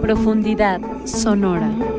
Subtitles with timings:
[0.00, 1.91] Profundidad sonora.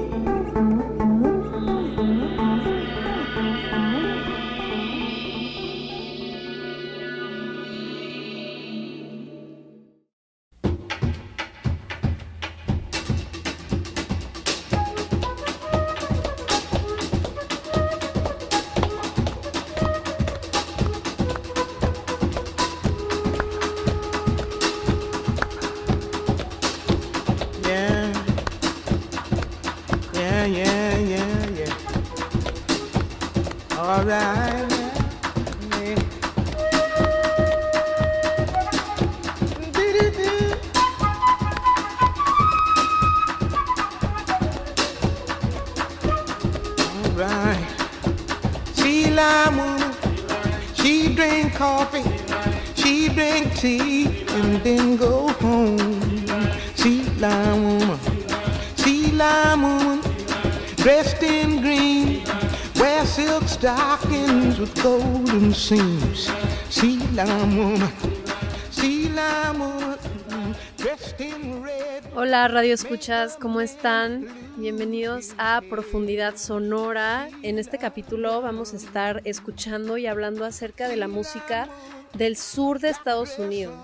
[72.73, 74.25] Radio Escuchas, ¿cómo están?
[74.57, 77.29] Bienvenidos a Profundidad Sonora.
[77.43, 81.69] En este capítulo vamos a estar escuchando y hablando acerca de la música
[82.15, 83.77] del sur de Estados Unidos.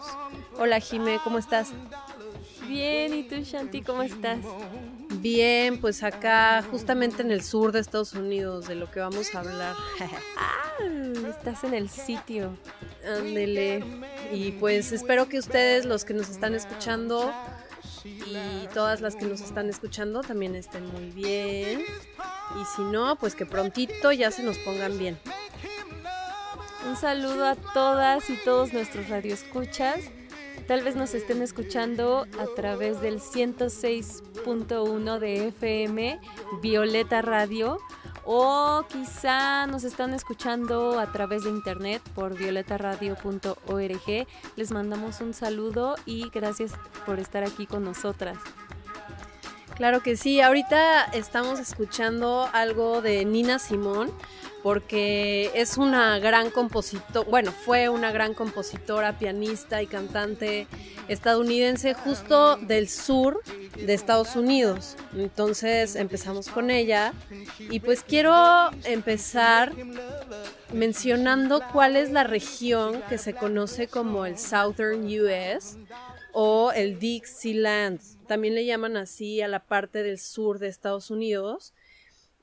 [0.57, 1.69] Hola Jime, ¿cómo estás?
[2.67, 4.39] Bien, ¿y tú, Shanti, cómo estás?
[5.17, 9.41] Bien, pues acá justamente en el sur de Estados Unidos, de lo que vamos a
[9.41, 9.75] hablar.
[10.81, 12.57] Ah, estás en el sitio.
[13.05, 13.83] Ándele.
[14.31, 17.33] Y pues espero que ustedes, los que nos están escuchando,
[18.03, 21.81] y todas las que nos están escuchando también estén muy bien.
[21.81, 25.17] Y si no, pues que prontito ya se nos pongan bien.
[26.87, 29.99] Un saludo a todas y todos nuestros radioescuchas.
[30.67, 36.19] Tal vez nos estén escuchando a través del 106.1 de FM
[36.61, 37.79] Violeta Radio
[38.31, 44.27] o quizá nos están escuchando a través de internet por violetaradio.org.
[44.55, 46.73] Les mandamos un saludo y gracias
[47.07, 48.37] por estar aquí con nosotras.
[49.75, 54.11] Claro que sí, ahorita estamos escuchando algo de Nina Simón
[54.63, 60.67] porque es una gran compositora, bueno, fue una gran compositora, pianista y cantante
[61.07, 63.41] estadounidense justo del sur
[63.75, 64.95] de Estados Unidos.
[65.15, 67.13] Entonces empezamos con ella
[67.59, 69.73] y pues quiero empezar
[70.73, 75.77] mencionando cuál es la región que se conoce como el Southern US
[76.31, 77.99] o el Dixieland.
[78.27, 81.73] También le llaman así a la parte del sur de Estados Unidos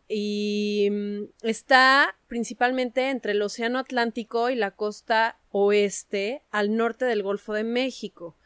[0.08, 7.22] y mm, está principalmente entre el Océano Atlántico y la costa oeste al norte del
[7.22, 8.36] Golfo de México.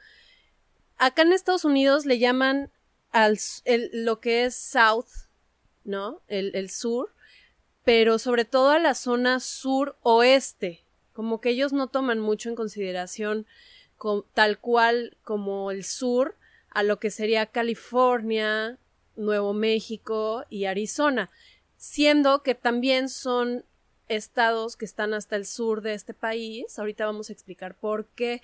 [0.96, 2.70] Acá en Estados Unidos le llaman
[3.10, 5.28] al el- lo que es South,
[5.84, 6.20] ¿no?
[6.28, 7.12] El, el sur,
[7.84, 10.82] pero sobre todo a la zona sur-oeste,
[11.12, 13.46] como que ellos no toman mucho en consideración
[13.96, 16.36] co- tal cual como el sur
[16.70, 18.78] a lo que sería California,
[19.16, 21.30] Nuevo México y Arizona,
[21.80, 23.64] siendo que también son
[24.06, 26.78] estados que están hasta el sur de este país.
[26.78, 28.42] Ahorita vamos a explicar por qué.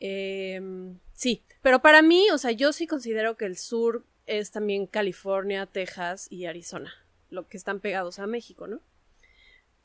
[0.00, 4.88] Em, sí, pero para mí, o sea, yo sí considero que el sur es también
[4.88, 6.92] California, Texas y Arizona,
[7.30, 8.80] lo que están pegados a México, ¿no?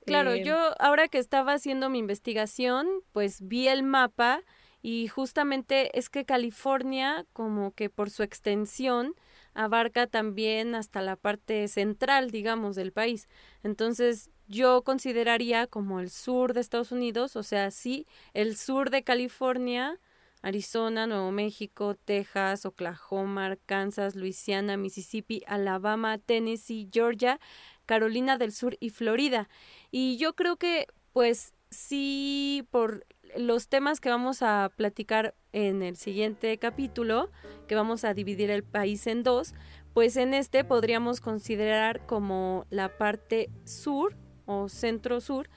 [0.07, 4.41] Claro, Eh, yo ahora que estaba haciendo mi investigación, pues vi el mapa
[4.81, 9.13] y justamente es que California, como que por su extensión,
[9.53, 13.27] abarca también hasta la parte central, digamos, del país.
[13.63, 19.03] Entonces, yo consideraría como el sur de Estados Unidos, o sea, sí, el sur de
[19.03, 19.99] California,
[20.41, 27.39] Arizona, Nuevo México, Texas, Oklahoma, Arkansas, Luisiana, Mississippi, Alabama, Tennessee, Georgia,
[27.85, 29.49] Carolina del Sur y Florida.
[29.89, 33.05] Y yo creo que, pues, sí, por
[33.37, 37.29] los temas que vamos a platicar en el siguiente capítulo,
[37.67, 39.53] que vamos a dividir el país en dos,
[39.93, 44.15] pues en este podríamos considerar como la parte sur
[44.45, 45.49] o centro-sur,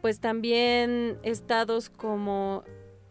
[0.00, 2.64] pues también estados como,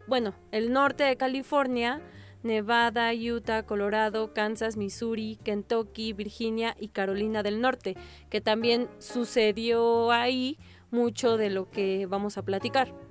[0.06, 2.00] bueno, el norte de California,
[2.42, 7.96] Nevada, Utah, Colorado, Kansas, Missouri, Kentucky, Virginia y Carolina del Norte,
[8.28, 10.58] que también sucedió ahí
[10.90, 13.03] mucho de lo que vamos a platicar.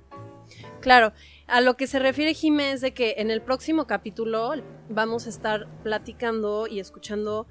[0.84, 1.14] Claro,
[1.46, 4.52] a lo que se refiere Jimé es de que en el próximo capítulo
[4.90, 7.46] vamos a estar platicando y escuchando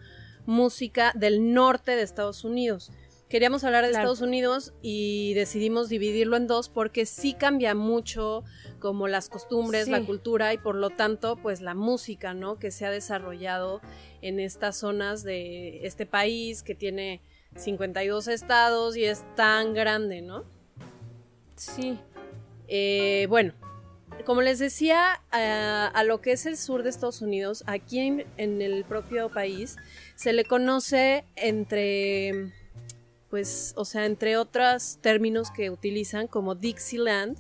[0.46, 2.92] música del norte de Estados Unidos,
[3.30, 4.04] queríamos hablar de Claro.
[4.04, 8.44] Estados Unidos y decidimos dividirlo en dos porque sí cambia mucho
[8.78, 9.92] como las costumbres, Sí.
[9.92, 12.60] la cultura y por lo tanto pues la música, ¿no?
[12.60, 13.82] Que se ha desarrollado
[14.22, 17.20] en estas zonas de este país que tiene
[17.56, 20.44] 52 estados y es tan grande, ¿no?
[21.56, 21.98] Sí.
[22.76, 23.54] Eh, bueno,
[24.26, 28.26] como les decía, a, a lo que es el sur de Estados Unidos, aquí en,
[28.38, 29.76] en el propio país,
[30.16, 32.52] se le conoce entre,
[33.30, 37.38] pues, o sea, entre otros términos que utilizan como Dixieland,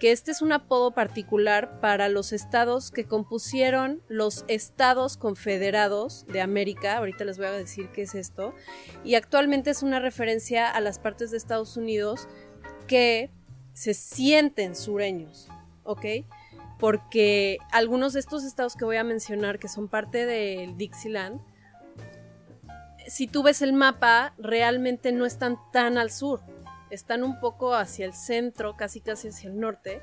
[0.00, 6.40] que este es un apodo particular para los estados que compusieron los estados confederados de
[6.40, 8.54] América, ahorita les voy a decir qué es esto,
[9.04, 12.26] y actualmente es una referencia a las partes de Estados Unidos
[12.86, 13.35] que
[13.76, 15.48] se sienten sureños,
[15.84, 16.06] ¿ok?
[16.78, 21.42] Porque algunos de estos estados que voy a mencionar, que son parte del Dixieland,
[23.06, 26.40] si tú ves el mapa, realmente no están tan al sur,
[26.88, 30.00] están un poco hacia el centro, casi casi hacia el norte,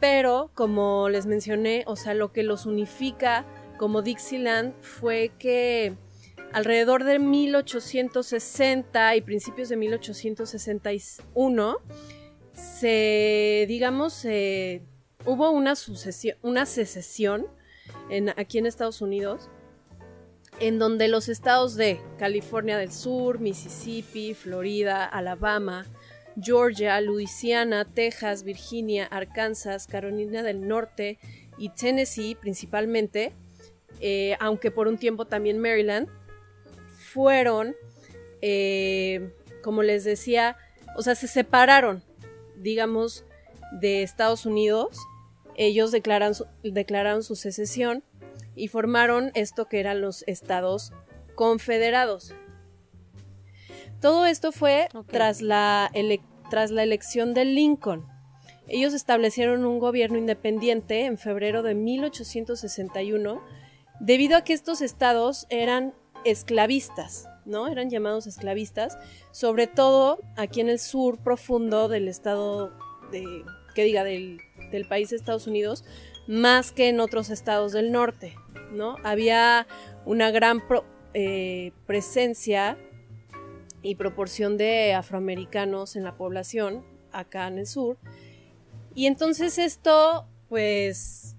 [0.00, 3.44] pero como les mencioné, o sea, lo que los unifica
[3.76, 5.94] como Dixieland fue que
[6.54, 11.76] alrededor de 1860 y principios de 1861
[12.52, 14.82] se, digamos, eh,
[15.24, 17.46] hubo una sucesión, una secesión
[18.36, 19.48] aquí en Estados Unidos,
[20.58, 25.86] en donde los estados de California del Sur, Mississippi, Florida, Alabama,
[26.40, 31.18] Georgia, Louisiana, Texas, Virginia, Arkansas, Carolina del Norte
[31.58, 33.32] y Tennessee principalmente,
[34.00, 36.08] eh, aunque por un tiempo también Maryland,
[36.96, 37.74] fueron,
[38.42, 39.32] eh,
[39.62, 40.56] como les decía,
[40.96, 42.02] o sea, se separaron,
[42.62, 43.24] digamos,
[43.80, 44.96] de Estados Unidos.
[45.56, 48.02] Ellos declaran su- declararon su secesión
[48.56, 50.92] y formaron esto que eran los estados
[51.34, 52.34] confederados.
[54.00, 55.90] Todo esto fue tras, la
[56.50, 58.06] tras la elección de Lincoln.
[58.66, 63.42] Ellos establecieron un gobierno independiente en febrero de 1861
[64.00, 65.92] debido a que estos estados eran
[66.24, 67.68] esclavistas, ¿no?
[67.68, 68.96] Eran llamados esclavistas,
[69.32, 72.72] sobre todo aquí en el sur profundo del estado
[73.74, 74.40] que diga, del,
[74.88, 75.84] país de Estados Unidos,
[76.26, 78.34] más que en otros estados del norte,
[78.72, 78.96] ¿no?
[79.04, 79.66] Había
[80.06, 80.62] una gran
[81.14, 82.78] eh, presencia
[83.82, 87.98] y proporción de afroamericanos en la población acá en el sur.
[88.94, 91.36] Y entonces esto, pues,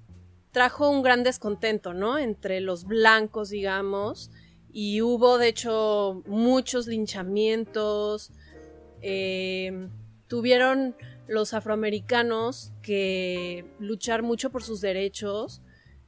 [0.51, 2.17] trajo un gran descontento, ¿no?
[2.17, 4.31] Entre los blancos, digamos,
[4.73, 8.31] y hubo, de hecho, muchos linchamientos.
[9.01, 9.87] eh,
[10.27, 10.95] tuvieron
[11.27, 15.61] los afroamericanos que luchar mucho por sus derechos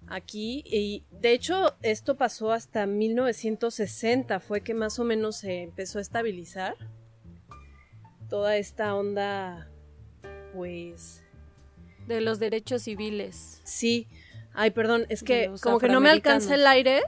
[0.08, 5.98] aquí y de hecho esto pasó hasta 1960 fue que más o menos se empezó
[5.98, 6.76] a estabilizar
[8.30, 9.70] toda esta onda
[10.54, 11.24] pues
[12.08, 13.62] De los derechos civiles.
[13.64, 14.08] sí
[14.54, 17.02] ay perdón es que como que no me alcanza el aire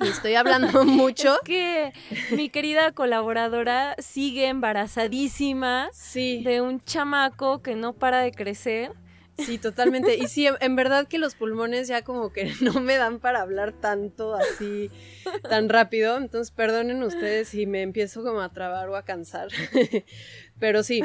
[0.00, 1.92] y estoy hablando mucho Es que
[2.34, 8.92] mi querida colaboradora sigue embarazadísima sí de un chamaco que no para de crecer.
[9.38, 10.16] Sí, totalmente.
[10.18, 13.40] Y sí, en- en verdad que los pulmones ya como que no me dan para
[13.40, 14.90] hablar tanto así,
[15.48, 16.18] tan rápido.
[16.18, 19.48] Entonces, perdonen ustedes si me empiezo como a trabar o a cansar.
[20.60, 21.02] Pero sí.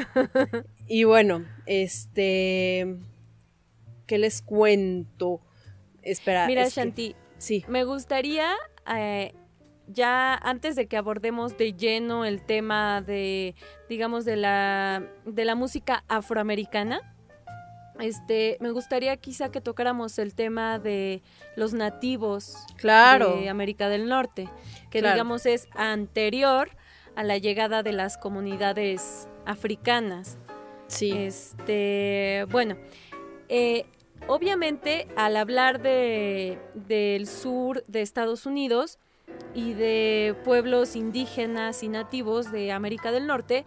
[0.86, 2.96] Y bueno, este...
[4.06, 5.40] ¿Qué les cuento?
[6.02, 6.46] Espera.
[6.46, 8.50] Mira, que- Shanti, Sí, me gustaría,
[8.94, 9.34] eh,
[9.88, 13.54] ya antes de que abordemos de lleno el tema de,
[13.88, 17.00] digamos, de la, de la música afroamericana,
[18.00, 21.22] este, me gustaría quizá que tocáramos el tema de
[21.56, 23.36] los nativos claro.
[23.36, 24.48] de América del Norte,
[24.90, 25.14] que Claro.
[25.14, 26.70] digamos es anterior
[27.14, 30.36] a la llegada de las comunidades africanas.
[30.88, 32.76] Sí, Este, bueno,
[33.48, 33.86] eh,
[34.28, 38.98] obviamente al hablar de, del sur de Estados Unidos
[39.54, 43.64] y de pueblos indígenas y nativos de América del Norte,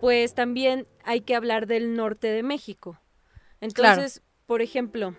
[0.00, 2.98] pues también hay que hablar del norte de México.
[3.60, 5.14] Entonces, por ejemplo,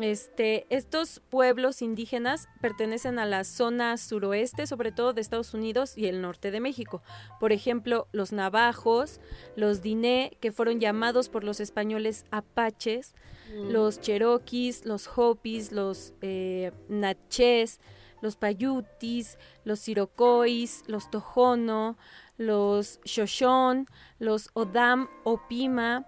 [0.00, 6.06] este, estos pueblos indígenas pertenecen a la zona suroeste, sobre todo de Estados Unidos y
[6.06, 7.02] el norte de México.
[7.38, 9.20] Por ejemplo, los navajos,
[9.54, 13.14] los diné, que fueron llamados por los españoles apaches,
[13.54, 13.70] Mm.
[13.70, 17.78] los cherokees, los hopis, los eh, natchez,
[18.20, 21.96] los payutis, los iroquois, los tojono,
[22.36, 23.86] los shoshone,
[24.18, 26.06] los odam opima,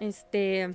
[0.00, 0.74] este,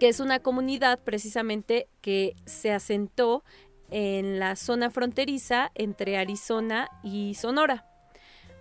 [0.00, 3.44] que es una comunidad precisamente que se asentó
[3.90, 7.86] en la zona fronteriza entre Arizona y Sonora.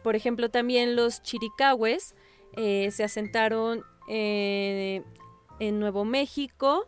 [0.03, 2.13] por ejemplo, también los chiricahues
[2.57, 5.01] eh, se asentaron eh,
[5.59, 6.87] en Nuevo México,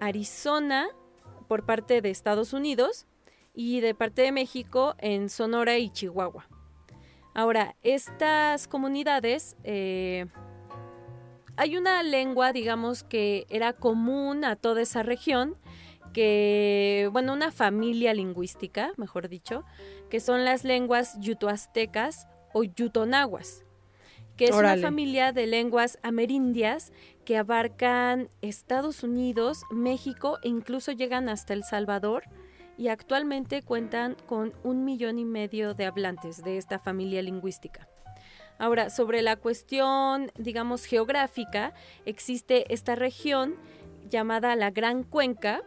[0.00, 0.88] Arizona,
[1.48, 3.06] por parte de Estados Unidos,
[3.54, 6.48] y de parte de México en Sonora y Chihuahua.
[7.34, 10.26] Ahora, estas comunidades, eh,
[11.56, 15.56] hay una lengua, digamos, que era común a toda esa región,
[16.12, 19.64] que, bueno, una familia lingüística, mejor dicho,
[20.08, 23.64] que son las lenguas yutoaztecas o yutonaguas,
[24.36, 26.92] que es una familia de lenguas amerindias
[27.24, 32.24] que abarcan Estados Unidos, México e incluso llegan hasta El Salvador
[32.76, 37.88] y actualmente cuentan con un millón y medio de hablantes de esta familia lingüística.
[38.58, 41.72] Ahora, sobre la cuestión, digamos, geográfica,
[42.04, 43.56] existe esta región
[44.08, 45.62] llamada la Gran Cuenca,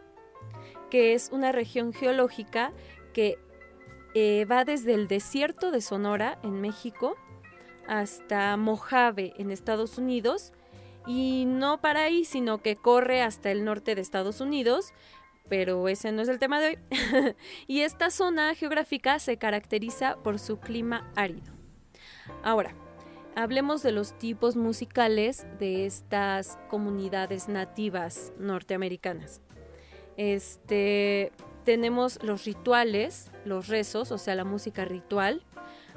[0.90, 2.72] que es una región geológica
[3.12, 3.38] que
[4.14, 7.16] eh, va desde el desierto de Sonora en México
[7.88, 10.52] hasta Mojave en Estados Unidos
[11.06, 14.92] y no para ahí, sino que corre hasta el norte de Estados Unidos,
[15.48, 17.34] pero ese no es el tema de hoy.
[17.66, 21.52] y esta zona geográfica se caracteriza por su clima árido.
[22.42, 22.74] Ahora,
[23.34, 29.40] hablemos de los tipos musicales de estas comunidades nativas norteamericanas.
[30.16, 31.32] Este,
[31.64, 35.42] tenemos los rituales, los rezos, o sea, la música ritual,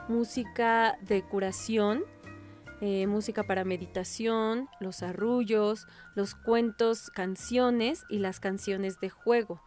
[0.07, 2.03] música de curación,
[2.81, 9.61] eh, música para meditación, los arrullos, los cuentos, canciones y las canciones de juego.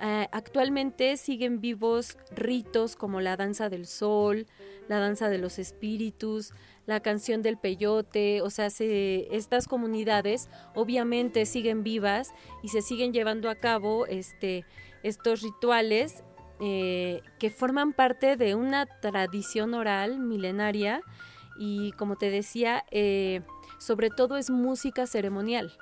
[0.00, 4.46] Eh, actualmente siguen vivos ritos como la danza del sol,
[4.88, 6.52] la danza de los espíritus,
[6.86, 13.50] la canción del peyote, o sea, estas comunidades obviamente siguen vivas y se siguen llevando
[13.50, 14.64] a cabo este,
[15.02, 16.22] estos rituales
[16.60, 21.02] eh, que forman parte de una tradición oral milenaria
[21.58, 23.42] y como te decía, eh,
[23.78, 25.76] sobre todo es música ceremonial.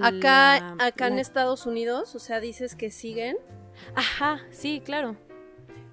[0.00, 3.36] Acá, acá en Estados Unidos, o sea, dices que siguen.
[3.94, 5.16] Ajá, sí, claro.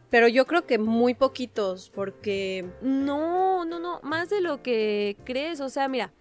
[0.09, 2.69] Pero yo creo que muy poquitos, porque...
[2.81, 6.11] No, no, no, más de lo que crees, o sea, mira,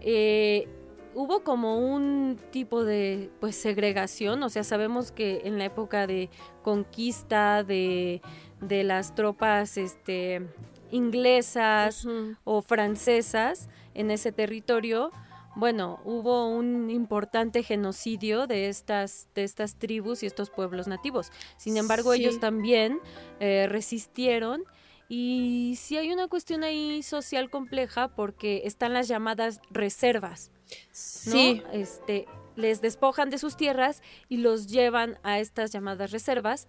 [0.00, 0.66] eh,
[1.14, 6.30] hubo como un tipo de pues segregación, o sea, sabemos que en la época de
[6.62, 8.22] conquista de,
[8.60, 10.46] de las tropas este
[10.90, 12.06] inglesas
[12.44, 15.10] o francesas en ese territorio,
[15.56, 21.32] bueno, hubo un importante genocidio de estas, de estas tribus y estos pueblos nativos.
[21.56, 23.00] Sin embargo, ellos también
[23.40, 24.62] eh, resistieron
[25.08, 30.52] y sí hay una cuestión ahí social compleja porque están las llamadas reservas.
[30.92, 31.62] Sí.
[31.72, 32.26] Este,
[32.56, 36.68] les despojan de sus tierras y los llevan a estas llamadas reservas.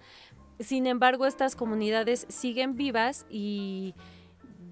[0.60, 3.96] Sin embargo, estas comunidades siguen vivas y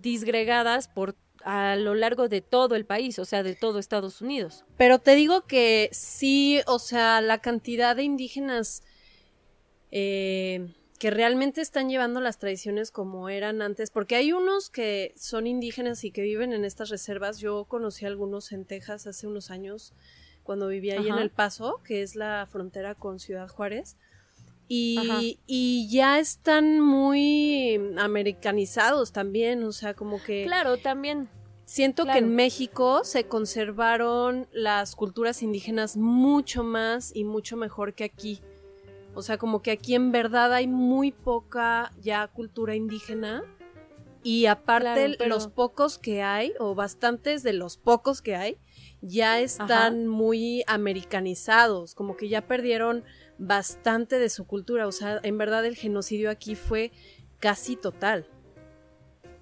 [0.01, 4.65] disgregadas por a lo largo de todo el país, o sea, de todo Estados Unidos.
[4.75, 8.84] Pero te digo que sí, o sea, la cantidad de indígenas
[9.91, 15.48] eh, que realmente están llevando las tradiciones como eran antes, porque hay unos que son
[15.48, 17.39] indígenas y que viven en estas reservas.
[17.39, 19.94] Yo conocí a algunos en Texas hace unos años,
[20.44, 23.98] cuando vivía ahí en El Paso, que es la frontera con Ciudad Juárez.
[24.69, 30.43] Y, y, ya están muy americanizados también, o sea, como que...
[30.43, 31.29] Claro, también.
[31.63, 38.05] Siento que en México se conservaron las culturas indígenas mucho más y mucho mejor que
[38.05, 38.41] aquí.
[39.13, 43.43] O sea, como que aquí en verdad hay muy poca ya cultura indígena.
[44.24, 48.57] Y aparte los pocos que hay, o bastantes de los pocos que hay,
[49.01, 53.03] ya están muy americanizados, como que ya perdieron
[53.38, 54.88] bastante de su cultura.
[54.88, 56.91] O sea, en verdad el genocidio aquí fue
[57.39, 58.27] casi total.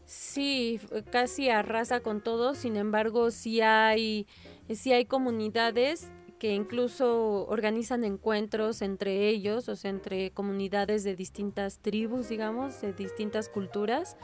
[0.06, 0.80] Sí,
[1.12, 4.28] casi arrasa con todo, sin embargo, sí hay,
[4.72, 11.80] sí hay comunidades que incluso organizan encuentros entre ellos, o sea, entre comunidades de distintas
[11.80, 14.16] tribus, digamos, de distintas culturas.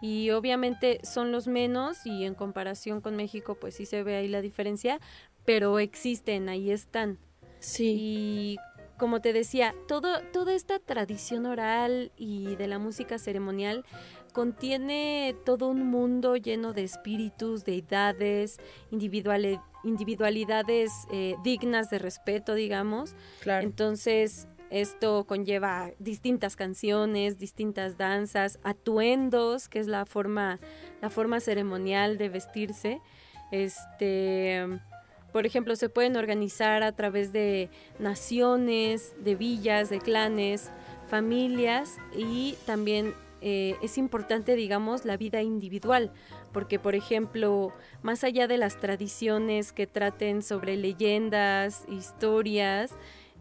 [0.00, 4.28] Y obviamente son los menos y en comparación con México, pues sí se ve ahí
[4.28, 5.00] la diferencia,
[5.44, 7.18] pero existen, ahí están.
[7.58, 7.96] Sí.
[7.98, 8.56] Y
[8.98, 13.84] como te decía, todo, toda esta tradición oral y de la música ceremonial
[14.32, 18.58] contiene todo un mundo lleno de espíritus, deidades,
[18.90, 23.14] individualidades eh, dignas de respeto, digamos.
[23.46, 30.58] Entonces, esto conlleva distintas canciones, distintas danzas, atuendos, que es la forma,
[31.00, 33.00] la forma ceremonial de vestirse.
[33.52, 34.66] Este,
[35.36, 40.70] por ejemplo, se pueden organizar a través de naciones, de villas, de clanes,
[41.08, 43.12] familias y también
[43.42, 46.10] eh, es importante, digamos, la vida individual,
[46.54, 52.94] porque, por ejemplo, más allá de las tradiciones que traten sobre leyendas, historias,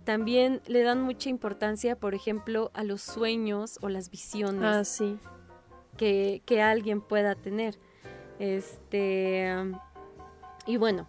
[0.04, 5.18] también le dan mucha importancia, por ejemplo, a los sueños o las visiones Ah, sí.
[5.96, 7.80] que, que alguien pueda tener.
[8.38, 9.48] Este,
[10.68, 11.08] y bueno,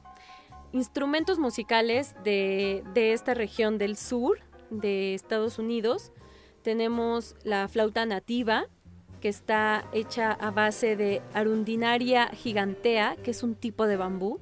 [0.76, 4.38] instrumentos musicales de, de esta región del sur
[4.71, 6.12] de Estados Unidos.
[6.62, 8.66] Tenemos la flauta nativa,
[9.21, 14.38] que está hecha a base de arundinaria gigantea, que es un tipo de bambú.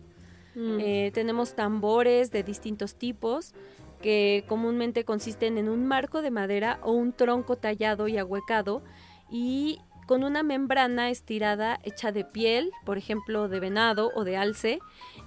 [0.55, 0.79] Mm.
[0.81, 3.55] Eh, tenemos tambores de distintos tipos
[4.03, 8.83] que comúnmente consisten en un marco de madera o un tronco tallado y ahuecado
[9.31, 14.81] y con una membrana estirada hecha de piel, por ejemplo de venado o de alce,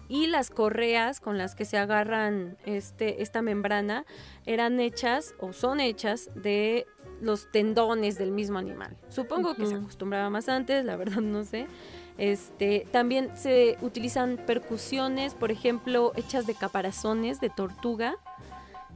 [0.07, 4.05] y las correas con las que se agarran este, esta membrana
[4.45, 6.85] eran hechas o son hechas de
[7.21, 8.95] los tendones del mismo animal.
[9.09, 11.67] Supongo que se acostumbraba más antes, la verdad no sé.
[12.17, 18.15] Este, también se utilizan percusiones, por ejemplo, hechas de caparazones de tortuga.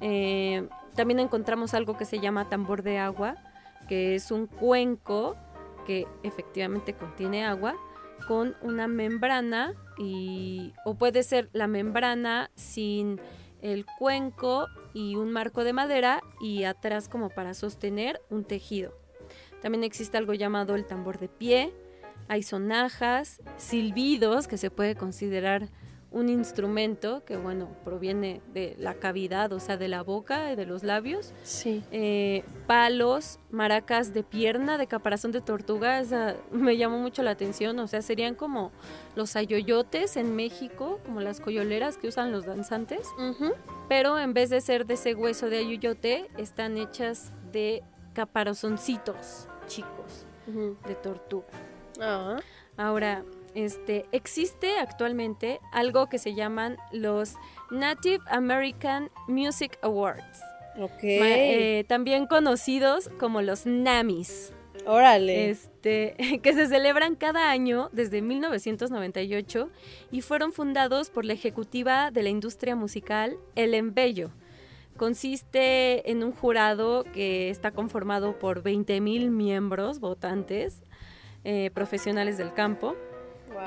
[0.02, 3.36] Eh, también encontramos algo que se llama tambor de agua,
[3.88, 5.36] que es un cuenco
[5.86, 7.76] que efectivamente contiene agua
[8.32, 13.20] con una membrana y o puede ser la membrana sin
[13.62, 18.98] el cuenco y un marco de madera y atrás como para sostener un tejido.
[19.62, 21.74] También existe algo llamado el tambor de pie,
[22.30, 25.68] hay sonajas, silbidos que se puede considerar
[26.12, 30.66] un instrumento que bueno proviene de la cavidad, o sea de la boca y de
[30.66, 31.84] los labios Sí.
[31.92, 37.80] eh, palos, maracas de pierna, de caparazón de tortuga, esa me llamó mucho la atención,
[37.80, 38.72] o sea, serían como
[39.16, 43.08] los ayoyotes en México, como las coyoleras que usan los danzantes,
[43.88, 50.26] pero en vez de ser de ese hueso de ayoyote, están hechas de caparazoncitos chicos
[50.88, 51.48] de tortuga.
[52.02, 52.38] Ah.
[52.76, 53.24] Ahora,
[53.56, 57.36] este, existe actualmente algo que se llaman los
[57.70, 60.42] Native American Music Awards.
[60.78, 61.04] Ok.
[61.04, 64.54] Ma- eh, también conocidos como los NAMIs,
[64.86, 65.50] Órale.
[65.50, 69.70] este, que se celebran cada año desde 1998
[70.12, 74.32] y fueron fundados por la ejecutiva de la industria musical, Ellen Bello.
[74.98, 80.84] Consiste en un jurado que está conformado por 20.000 miembros votantes
[81.44, 82.96] eh, profesionales del campo.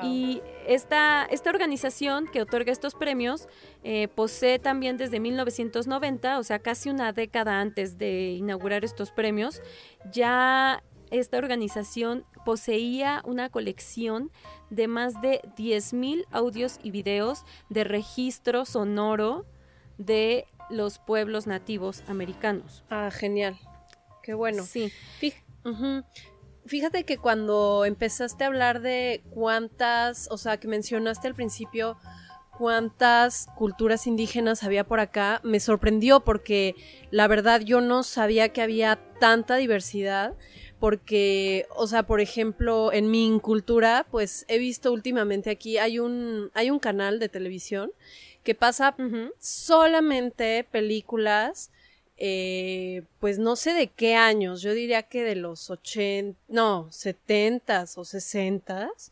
[0.01, 0.11] Wow.
[0.11, 3.47] Y esta, esta organización que otorga estos premios
[3.83, 9.61] eh, posee también desde 1990, o sea, casi una década antes de inaugurar estos premios,
[10.11, 14.31] ya esta organización poseía una colección
[14.69, 19.45] de más de 10.000 audios y videos de registro sonoro
[19.97, 22.83] de los pueblos nativos americanos.
[22.89, 23.57] Ah, genial.
[24.23, 24.63] Qué bueno.
[24.63, 24.91] Sí.
[26.65, 31.97] Fíjate que cuando empezaste a hablar de cuántas, o sea, que mencionaste al principio
[32.57, 36.75] cuántas culturas indígenas había por acá, me sorprendió porque
[37.11, 40.33] la verdad yo no sabía que había tanta diversidad
[40.79, 46.51] porque, o sea, por ejemplo, en mi cultura, pues he visto últimamente aquí hay un
[46.53, 47.91] hay un canal de televisión
[48.43, 48.95] que pasa
[49.39, 51.71] solamente películas,
[52.17, 57.97] eh, pues no sé de qué años, yo diría que de los 80, no, 70s
[57.97, 59.11] o 60s,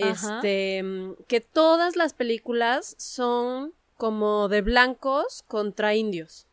[0.00, 0.36] Ajá.
[0.38, 0.84] este,
[1.26, 6.47] que todas las películas son como de blancos contra indios.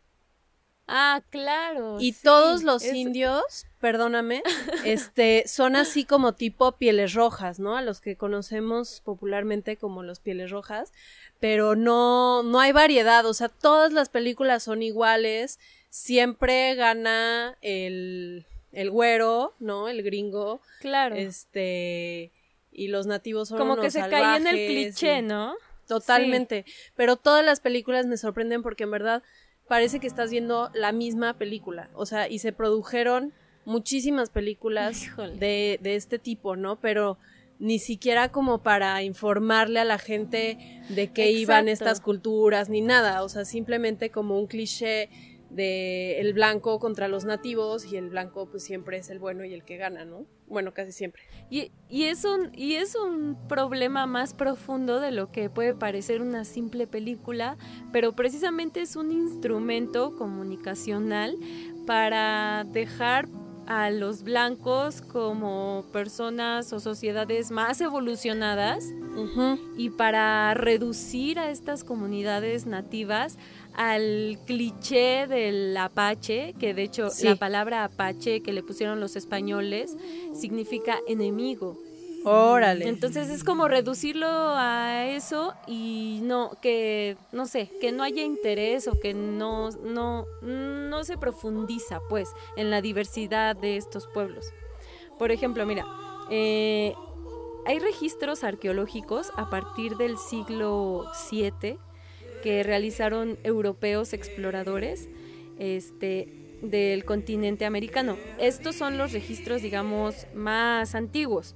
[0.87, 1.97] Ah, claro.
[1.99, 4.43] Y sí, todos los es- indios, perdóname,
[4.85, 7.75] este, son así como tipo pieles rojas, ¿no?
[7.75, 10.93] A los que conocemos popularmente como los pieles rojas,
[11.39, 18.45] pero no, no hay variedad, o sea, todas las películas son iguales, siempre gana el,
[18.71, 19.87] el güero, ¿no?
[19.87, 21.15] El gringo, Claro.
[21.15, 22.31] este,
[22.71, 25.55] y los nativos son Como que se cae en el cliché, y- ¿no?
[25.87, 26.65] Totalmente.
[26.95, 29.23] Pero todas las películas me sorprenden porque en verdad
[29.67, 31.89] parece que estás viendo la misma película.
[31.93, 33.33] O sea, y se produjeron
[33.65, 35.07] muchísimas películas
[35.39, 36.79] de, de este tipo, ¿no?
[36.79, 37.17] Pero
[37.59, 40.57] ni siquiera como para informarle a la gente
[40.89, 43.23] de qué iban estas culturas ni nada.
[43.23, 45.09] O sea, simplemente como un cliché
[45.49, 49.53] de el blanco contra los nativos y el blanco pues siempre es el bueno y
[49.53, 50.25] el que gana, ¿no?
[50.47, 51.23] Bueno, casi siempre.
[51.49, 56.21] Y, y es un, y es un problema más profundo de lo que puede parecer
[56.21, 57.57] una simple película,
[57.91, 61.35] pero precisamente es un instrumento comunicacional
[61.87, 63.27] para dejar
[63.67, 68.85] a los blancos como personas o sociedades más evolucionadas
[69.77, 73.37] y para reducir a estas comunidades nativas
[73.75, 77.25] al cliché del apache, que de hecho Sí.
[77.27, 79.95] la palabra apache que le pusieron los españoles
[80.33, 81.77] significa enemigo.
[82.27, 82.87] Órale.
[82.87, 88.87] Entonces es como reducirlo a eso y no que no sé, que no haya interés
[88.87, 94.47] o que no no no se profundiza pues en la diversidad de estos pueblos.
[95.19, 95.85] Por ejemplo, mira,
[96.31, 96.95] eh,
[97.67, 101.77] hay registros arqueológicos a partir del siglo VII
[102.45, 105.09] que realizaron europeos exploradores
[105.57, 108.17] este, del continente americano.
[108.37, 111.55] Estos son los registros, digamos, más antiguos.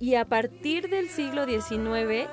[0.00, 2.28] Y a partir del siglo XIX,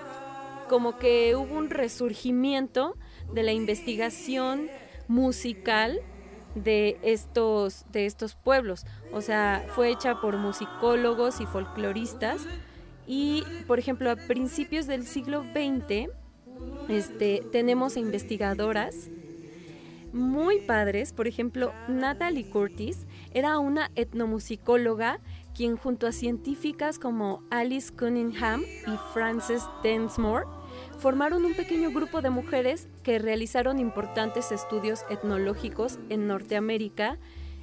[0.67, 2.95] como que hubo un resurgimiento
[3.31, 4.67] de la investigación
[5.07, 6.01] musical
[6.55, 8.87] de estos, de estos pueblos.
[9.13, 12.47] O sea, fue hecha por musicólogos y folcloristas.
[13.05, 16.09] Y, por ejemplo, a principios del siglo XX,
[16.87, 19.09] este, tenemos investigadoras
[20.13, 21.13] muy padres.
[21.13, 25.19] Por ejemplo, Natalie Curtis era una etnomusicóloga
[25.55, 30.45] quien junto a científicas como Alice Cunningham y Frances Densmore
[30.99, 37.17] formaron un pequeño grupo de mujeres que realizaron importantes estudios etnológicos en Norteamérica.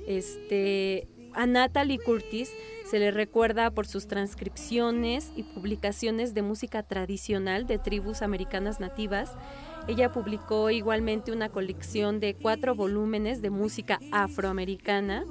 [0.06, 2.50] Este, a Natalie Curtis
[2.86, 9.36] se le recuerda por sus transcripciones y publicaciones de música tradicional de tribus americanas nativas.
[9.88, 15.24] Ella publicó igualmente una colección de cuatro volúmenes de música afroamericana.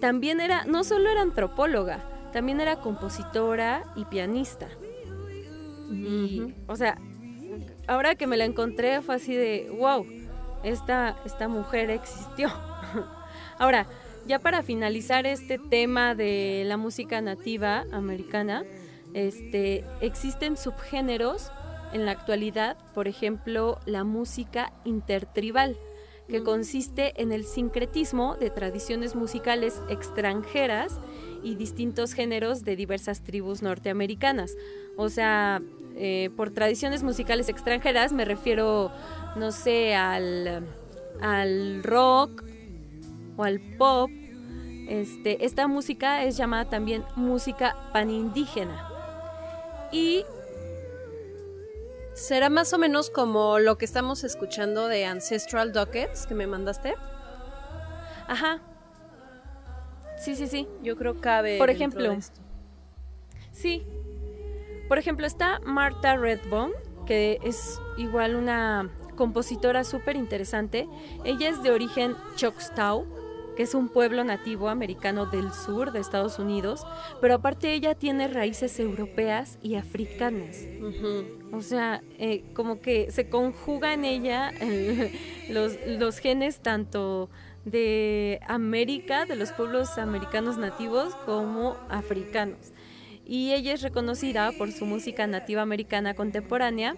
[0.00, 4.68] También era, no solo era antropóloga, también era compositora y pianista.
[5.90, 6.98] Y, o sea,
[7.86, 10.06] ahora que me la encontré fue así de, wow,
[10.62, 12.48] esta, esta mujer existió.
[13.58, 13.86] ahora,
[14.28, 18.62] ya para finalizar este tema de la música nativa americana,
[19.14, 21.50] este, existen subgéneros
[21.94, 25.78] en la actualidad, por ejemplo, la música intertribal,
[26.28, 31.00] que consiste en el sincretismo de tradiciones musicales extranjeras
[31.42, 34.54] y distintos géneros de diversas tribus norteamericanas.
[34.98, 35.62] O sea,
[35.96, 38.92] eh, por tradiciones musicales extranjeras me refiero,
[39.36, 40.66] no sé, al,
[41.22, 42.42] al rock
[43.38, 44.10] o al pop.
[44.88, 48.90] Este, esta música es llamada también música panindígena.
[49.90, 50.24] Y
[52.18, 56.96] ¿Será más o menos como lo que estamos escuchando de Ancestral Dockets que me mandaste?
[58.26, 58.60] Ajá.
[60.16, 60.66] Sí, sí, sí.
[60.82, 61.58] Yo creo cabe.
[61.58, 62.40] Por ejemplo, de esto.
[63.52, 63.86] Sí.
[64.88, 66.74] Por ejemplo, está Martha Redbone,
[67.06, 70.88] que es igual una compositora súper interesante.
[71.22, 73.06] Ella es de origen Choctaw,
[73.58, 76.86] que es un pueblo nativo americano del sur de Estados Unidos,
[77.20, 80.64] pero aparte ella tiene raíces europeas y africanas.
[81.50, 85.12] O sea, eh, como que se conjuga en ella eh,
[85.50, 87.30] los, los genes tanto
[87.64, 92.72] de América, de los pueblos americanos nativos, como africanos.
[93.26, 96.94] Y ella es reconocida por su música nativa americana contemporánea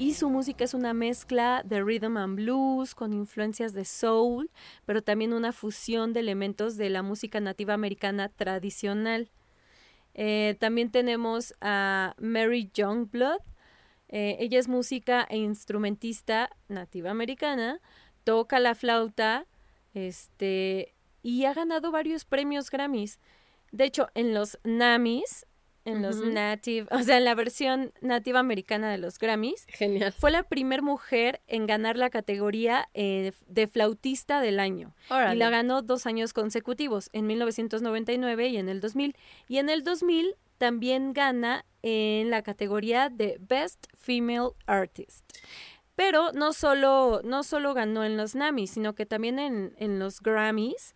[0.00, 4.50] y su música es una mezcla de rhythm and blues con influencias de soul,
[4.86, 9.30] pero también una fusión de elementos de la música nativa americana tradicional.
[10.14, 13.42] Eh, también tenemos a Mary Youngblood,
[14.08, 17.82] eh, ella es música e instrumentista nativa americana,
[18.24, 19.46] toca la flauta,
[19.92, 23.20] este, y ha ganado varios premios Grammys.
[23.70, 25.46] De hecho, en los NAMIs,
[25.84, 30.12] en los native, o sea, en la versión nativa americana de los Grammys, Genial.
[30.12, 34.94] fue la primer mujer en ganar la categoría eh, de flautista del año.
[35.08, 35.36] Órale.
[35.36, 39.16] Y la ganó dos años consecutivos, en 1999 y en el 2000.
[39.48, 45.24] Y en el 2000 también gana en la categoría de Best Female Artist.
[45.94, 50.20] Pero no solo, no solo ganó en los NAMI, sino que también en, en los
[50.20, 50.94] Grammys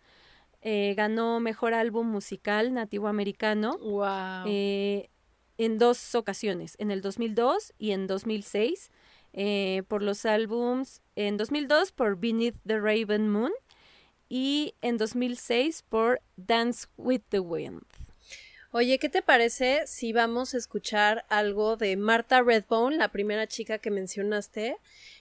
[0.67, 4.45] eh, ganó Mejor Álbum Musical Nativo Americano Wow.
[4.47, 5.11] eh,
[5.59, 8.89] en dos ocasiones, en el 2002 y en 2006,
[9.33, 13.51] eh, por los álbums, en 2002 por Beneath the Raven Moon
[14.27, 17.83] y en 2006 por Dance with the Wind.
[18.71, 23.77] Oye, ¿qué te parece si vamos a escuchar algo de Martha Redbone, la primera chica
[23.77, 24.77] que mencionaste?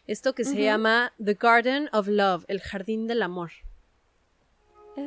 [0.06, 3.52] Esto que se llama The Garden of Love, el jardín del amor.
[4.96, 5.00] I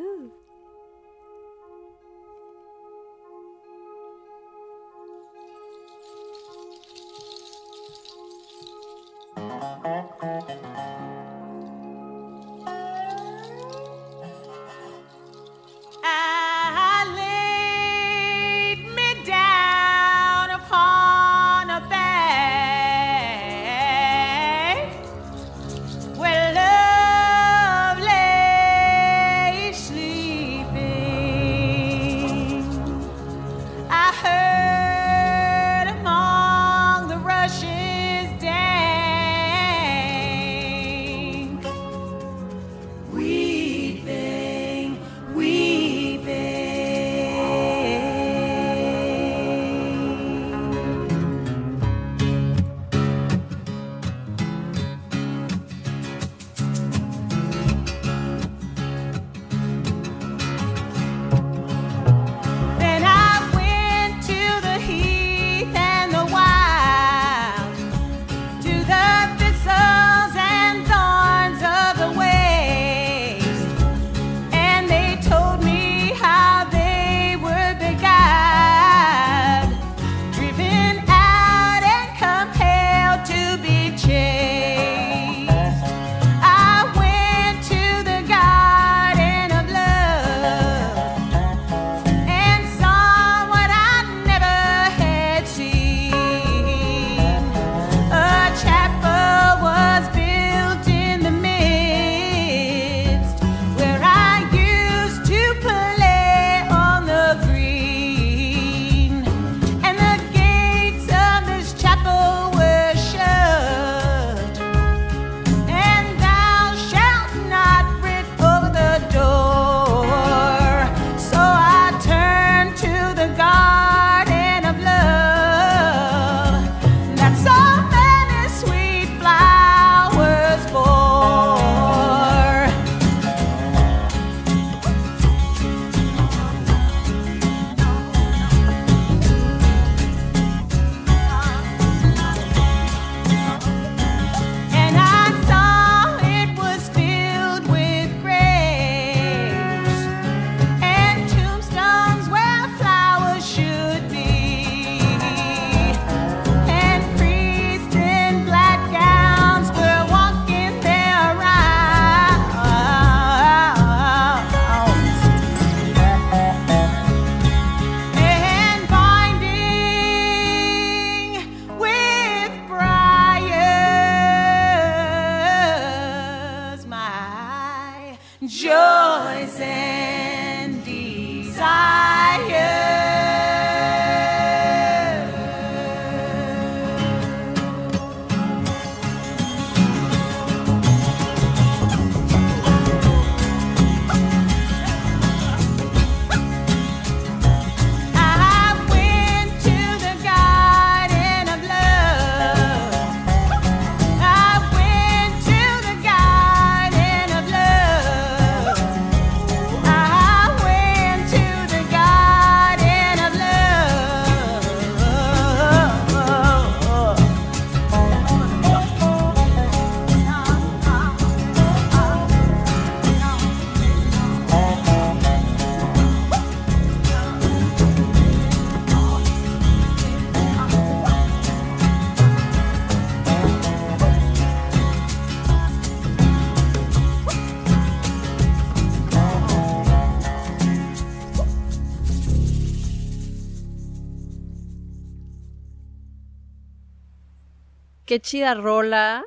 [248.18, 249.24] Qué chida rola.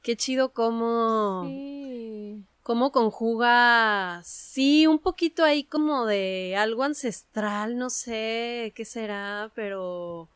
[0.00, 2.42] Qué chido cómo, Sí.
[2.62, 10.30] cómo conjuga, sí, un poquito ahí como de algo ancestral, no sé qué será, pero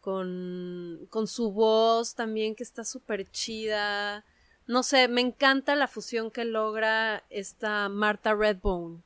[0.00, 4.24] con, con su voz también que está súper chida.
[4.66, 9.02] No sé, me encanta la fusión que logra esta Martha Redbone.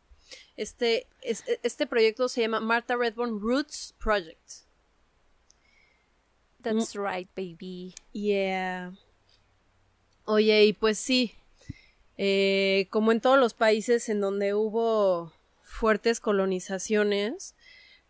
[0.57, 4.66] Este, es- este proyecto se llama Martha Redbone Roots Project.
[6.75, 7.95] That's right, baby.
[8.13, 8.93] Yeah.
[10.25, 11.33] Oye, y pues sí,
[12.19, 17.55] eh, como en todos los países en donde hubo fuertes colonizaciones,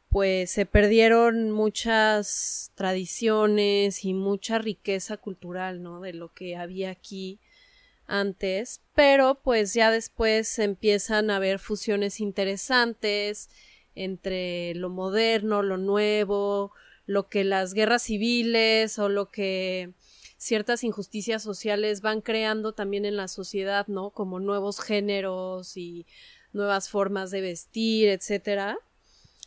[0.08, 6.00] pues se perdieron muchas tradiciones y mucha riqueza cultural, ¿no?
[6.00, 7.38] De lo que había aquí
[8.06, 13.50] antes, pero pues ya después empiezan a haber fusiones interesantes
[13.94, 16.72] entre lo moderno, lo nuevo,
[17.06, 19.90] lo que las guerras civiles o lo que
[20.36, 24.10] ciertas injusticias sociales van creando también en la sociedad, ¿no?
[24.10, 26.06] Como nuevos géneros y
[26.52, 28.78] nuevas formas de vestir, etcétera.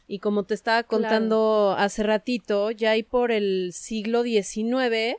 [0.07, 5.17] Y como te estaba contando hace ratito, ya ahí por el siglo XIX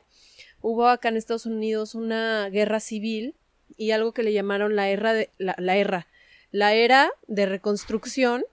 [0.62, 3.34] hubo acá en Estados Unidos una guerra civil
[3.76, 6.08] y algo que le llamaron la era de la, la era
[6.50, 8.44] la era de reconstrucción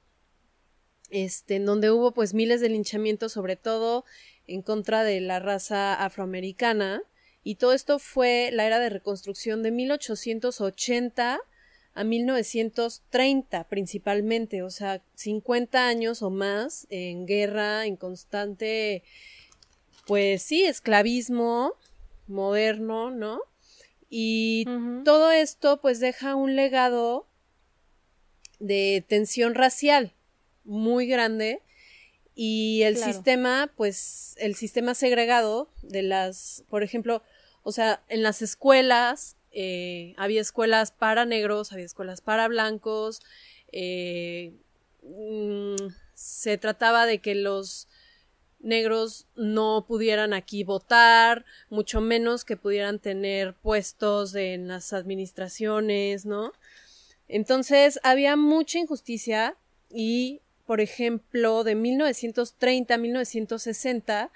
[1.10, 4.06] este en donde hubo pues miles de linchamientos sobre todo
[4.48, 7.02] en contra de la raza afroamericana
[7.43, 11.39] y todo esto fue la era de reconstrucción de 1880
[11.93, 19.04] a 1930 principalmente, o sea, 50 años o más en guerra, en constante,
[20.06, 21.74] pues sí, esclavismo
[22.28, 23.39] moderno, ¿no?
[24.10, 24.65] Y
[25.06, 27.28] todo esto pues deja un legado
[28.60, 30.13] de tensión racial
[30.67, 31.62] muy grande
[32.36, 33.13] y el Claro.
[33.13, 37.23] sistema pues el sistema segregado de las por ejemplo
[37.63, 43.21] o sea en las escuelas eh, había escuelas para negros había escuelas para blancos
[43.71, 44.53] eh,
[45.01, 45.75] mm,
[46.13, 47.88] se trataba de que los
[48.60, 56.53] negros no pudieran aquí votar, mucho menos que pudieran tener puestos en las administraciones, ¿no?
[57.27, 59.56] Entonces había mucha injusticia
[59.89, 64.32] y, por ejemplo, de 1930 a 1960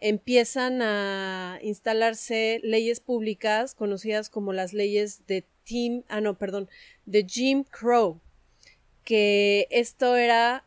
[0.00, 6.70] empiezan a instalarse leyes públicas conocidas como las leyes de Tim, ah no, perdón,
[7.04, 8.20] de Jim Crow,
[9.04, 10.64] que esto era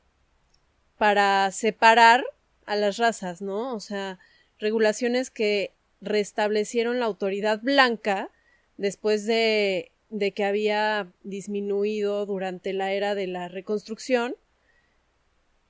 [1.00, 2.24] para separar
[2.68, 3.74] a las razas, ¿no?
[3.74, 4.20] O sea,
[4.60, 8.30] regulaciones que restablecieron la autoridad blanca
[8.78, 14.36] después de, de que había disminuido durante la era de la reconstrucción,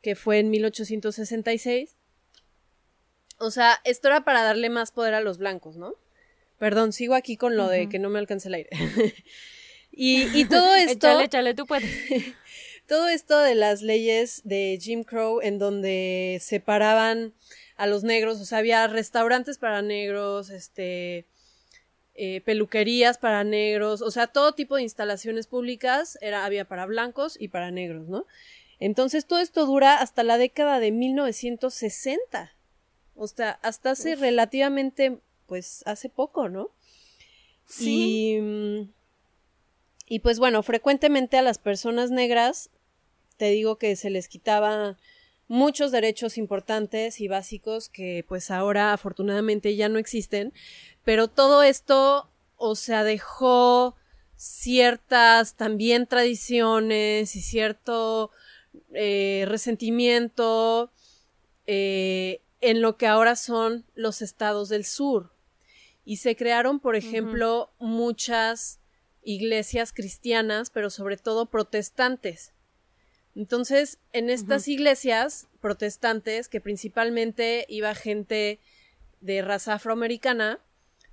[0.02, 1.96] que fue en 1866.
[3.38, 5.96] O sea, esto era para darle más poder a los blancos, ¿no?
[6.58, 8.70] Perdón, sigo aquí con lo de que no me alcanza el aire.
[9.92, 11.90] y, y todo esto Échale, échale, tú puedes.
[12.88, 17.34] todo esto de las leyes de Jim Crow en donde separaban
[17.78, 21.26] a los negros, o sea, había restaurantes para negros, este,
[22.16, 27.38] eh, peluquerías para negros, o sea, todo tipo de instalaciones públicas era, había para blancos
[27.40, 28.26] y para negros, ¿no?
[28.80, 32.56] Entonces todo esto dura hasta la década de 1960.
[33.16, 36.72] O sea, hasta hace relativamente, pues, hace poco, ¿no?
[37.66, 38.36] Sí.
[38.36, 38.90] Y, mm,
[40.08, 42.70] y pues bueno, frecuentemente a las personas negras,
[43.38, 44.98] te digo que se les quitaba
[45.48, 50.54] muchos derechos importantes y básicos que pues ahora afortunadamente ya no existen,
[51.04, 53.96] pero todo esto, o sea, dejó
[54.36, 58.32] ciertas también tradiciones y cierto
[58.94, 60.92] eh, resentimiento
[61.68, 65.32] eh, en lo que ahora son los estados del sur.
[66.06, 68.80] Y se crearon, por ejemplo, muchas
[69.22, 72.54] iglesias cristianas, pero sobre todo protestantes.
[73.36, 78.60] Entonces, en estas iglesias protestantes, que principalmente iba gente
[79.22, 80.60] de raza afroamericana,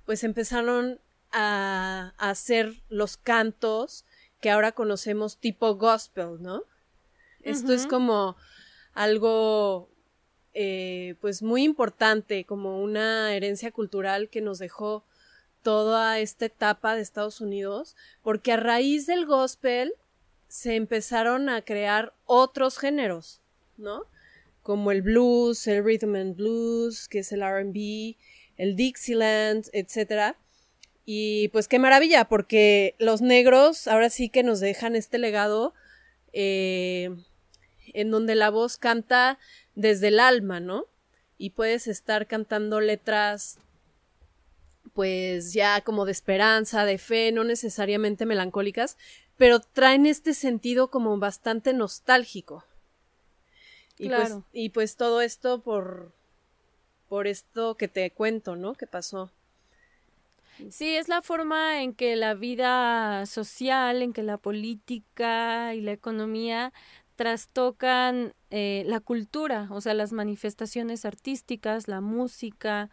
[0.05, 0.99] pues empezaron
[1.31, 4.03] a, a hacer los cantos
[4.41, 6.63] que ahora conocemos tipo gospel, ¿no?
[7.47, 8.35] Esto es como
[8.93, 9.89] algo
[10.53, 15.05] eh, pues muy importante, como una herencia cultural que nos dejó
[15.61, 19.93] toda esta etapa de Estados Unidos, porque a raíz del gospel
[20.47, 23.41] se empezaron a crear otros géneros,
[23.77, 24.05] ¿no?
[24.63, 28.17] Como el blues, el rhythm and blues, que es el R&B,
[28.57, 30.37] el Dixieland, etcétera.
[31.05, 35.73] Y pues qué maravilla, porque los negros ahora sí que nos dejan este legado
[36.33, 37.15] eh,
[37.93, 39.39] en donde la voz canta
[39.75, 40.85] desde el alma, ¿no?
[41.37, 43.59] Y puedes estar cantando letras
[44.93, 48.97] pues ya como de esperanza, de fe, no necesariamente melancólicas,
[49.37, 52.63] pero traen este sentido como bastante nostálgico.
[53.99, 54.43] Y pues, Claro.
[54.53, 56.13] y pues todo esto por
[57.09, 58.73] por esto que te cuento, ¿no?
[58.73, 59.31] Que pasó.
[60.71, 65.91] Sí, es la forma en que la vida social, en que la política y la
[65.91, 66.73] economía
[67.17, 72.89] trastocan eh, la cultura, o sea, las manifestaciones artísticas, la música,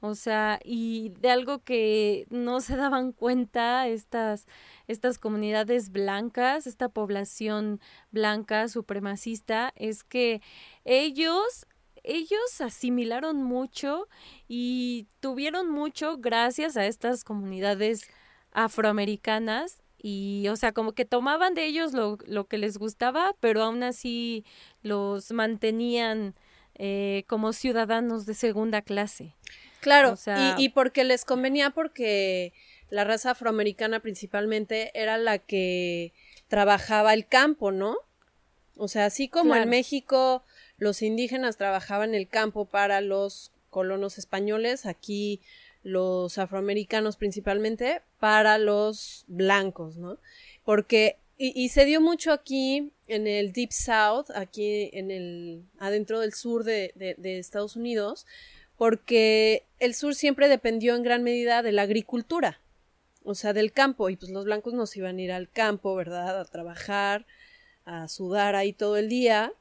[0.00, 4.46] o sea, y de algo que no se daban cuenta estas,
[4.88, 7.80] estas comunidades blancas, esta población
[8.10, 10.42] blanca supremacista, es que
[10.84, 11.66] ellos,
[12.02, 14.06] ellos asimilaron mucho
[14.48, 18.08] y tuvieron mucho gracias a estas comunidades
[18.52, 23.62] afroamericanas y, o sea, como que tomaban de ellos lo, lo que les gustaba, pero
[23.62, 24.44] aún así
[24.82, 26.34] los mantenían
[26.74, 29.34] eh, como ciudadanos de segunda clase.
[29.80, 32.52] Claro, O sea- y, y porque les convenía porque
[32.90, 36.12] la raza afroamericana principalmente era la que
[36.48, 37.96] trabajaba el campo, ¿no?
[38.76, 39.68] O sea, así como en.
[39.68, 40.44] México
[40.78, 45.40] los indígenas trabajaban el campo para los colonos españoles, aquí
[45.82, 50.18] los afroamericanos principalmente para los blancos, ¿no?
[50.64, 56.34] Porque y, se dio mucho aquí en el Deep South, aquí en el adentro del
[56.34, 58.26] sur de, de- de Estados Unidos,
[58.76, 62.60] porque el sur siempre dependió en gran medida de la agricultura,
[63.24, 66.38] o sea, del campo, y pues los blancos nos iban a ir al campo, ¿verdad?
[66.40, 67.26] A trabajar,
[67.86, 69.52] a sudar ahí todo el día.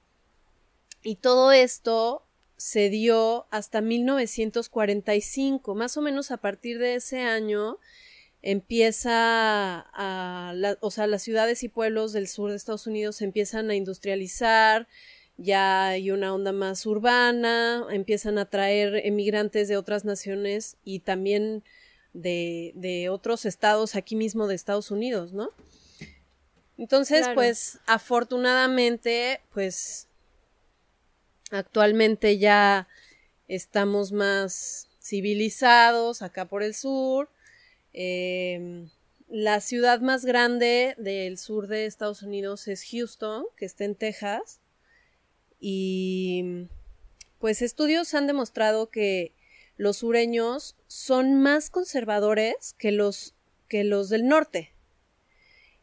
[1.01, 2.23] Y todo esto
[2.63, 7.79] se dio hasta 1945, más o menos a partir de ese año
[8.43, 13.25] empieza a, la- o sea, las ciudades y pueblos del sur de Estados Unidos se
[13.25, 14.87] empiezan a industrializar,
[15.37, 21.63] ya hay una onda más urbana, empiezan a traer emigrantes de otras naciones y también
[22.13, 25.49] de, de otros estados aquí mismo de Estados Unidos, ¿no?
[26.77, 27.33] Entonces, Claro.
[27.35, 30.07] pues, afortunadamente, pues,
[31.51, 32.87] actualmente ya
[33.47, 37.29] estamos más civilizados acá por el sur.
[37.93, 38.87] Eh,
[39.27, 44.59] la ciudad más grande del sur de Estados Unidos es Houston, que está en Texas.
[45.59, 46.67] Y
[47.39, 49.33] pues estudios han demostrado que
[49.77, 53.33] los sureños son más conservadores que los,
[53.67, 54.73] que los del norte.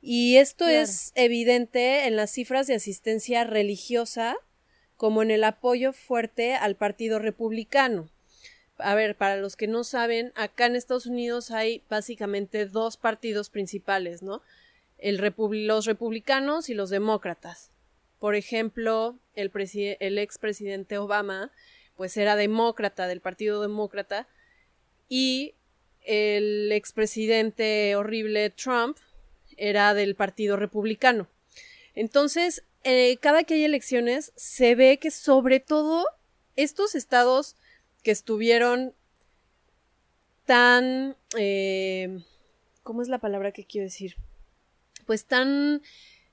[0.00, 0.80] Y esto Claro.
[0.80, 4.36] es evidente en las cifras de asistencia religiosa
[4.98, 8.10] como en el apoyo fuerte al Partido Republicano.
[8.76, 13.48] A ver, para los que no saben, acá en Estados Unidos hay básicamente dos partidos
[13.48, 14.42] principales, ¿no?
[15.00, 17.70] Los republicanos y los demócratas.
[18.18, 19.52] Por ejemplo, el,
[20.00, 21.52] el expresidente Obama,
[21.96, 24.26] pues era demócrata, del Partido Demócrata,
[25.08, 25.54] y
[26.04, 28.98] el expresidente horrible Trump
[29.56, 31.28] era del Partido Republicano.
[31.94, 36.06] Entonces, eh, cada que hay elecciones, se ve que sobre todo
[36.56, 37.56] estos estados
[38.02, 38.94] que estuvieron
[40.46, 41.16] tan...
[41.36, 42.22] eh,
[42.82, 44.16] ¿Cómo es la palabra que quiero decir?
[45.06, 45.82] Pues tan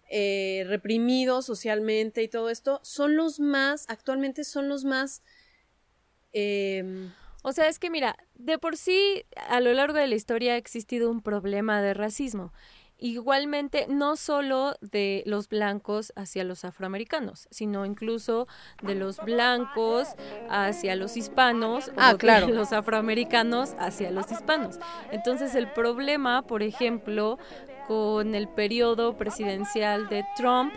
[0.09, 5.21] eh, reprimidos socialmente y todo esto, son los más, actualmente son los más...
[6.31, 7.11] em,
[7.43, 10.57] O sea, es que mira, de por sí a lo largo de la historia ha
[10.57, 12.53] existido un problema de racismo.
[12.97, 18.47] Igualmente, no solo de los blancos hacia los afroamericanos, sino incluso
[18.81, 20.07] de los blancos
[20.49, 22.47] hacia los hispanos Ah, o claro.
[22.47, 24.79] de los afroamericanos hacia los hispanos.
[25.11, 27.37] Entonces, el problema, por ejemplo,
[27.87, 30.73] con el periodo presidencial de Trump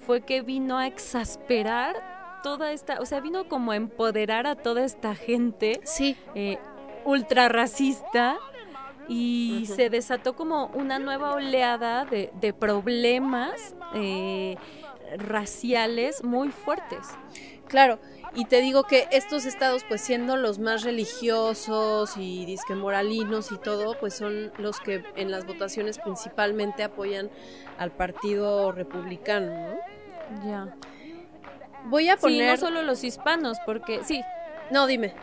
[0.00, 4.84] fue que vino a exasperar toda esta, o sea, vino como a empoderar a toda
[4.84, 6.58] esta gente Sí, eh,
[7.04, 8.38] ultra racista
[9.08, 14.56] y se desató como una nueva oleada de, de problemas eh,
[15.16, 17.06] raciales muy fuertes.
[17.66, 17.98] claro.
[18.34, 23.56] Y te digo que estos estados, pues siendo los más religiosos y disque moralinos y
[23.56, 27.30] todo, pues son los que en las votaciones principalmente apoyan
[27.78, 30.46] al partido republicano, ¿no?
[30.46, 30.76] Ya.
[31.86, 32.50] Voy a Sí, poner...
[32.50, 34.20] no solo los hispanos, porque sí,
[34.70, 35.14] no, dime.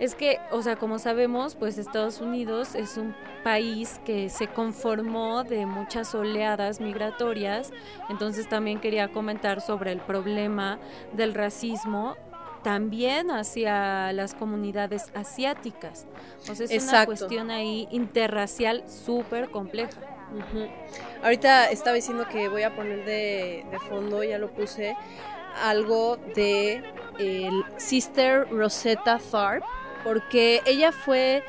[0.00, 5.44] Es que, o sea, como sabemos, pues Estados Unidos es un país que se conformó
[5.44, 7.70] de muchas oleadas migratorias,
[8.08, 10.78] entonces también quería comentar sobre el problema
[11.12, 12.16] del racismo
[12.62, 16.06] también hacia las comunidades asiáticas.
[16.50, 20.00] O sea, es una cuestión ahí interracial súper compleja.
[20.32, 20.66] Ujú.
[21.22, 24.96] Ahorita estaba diciendo que voy a poner de, de fondo, ya lo puse,
[25.62, 26.82] algo de
[27.18, 29.66] el Sister Rosetta Tharpe,
[30.04, 31.42] porque ella fue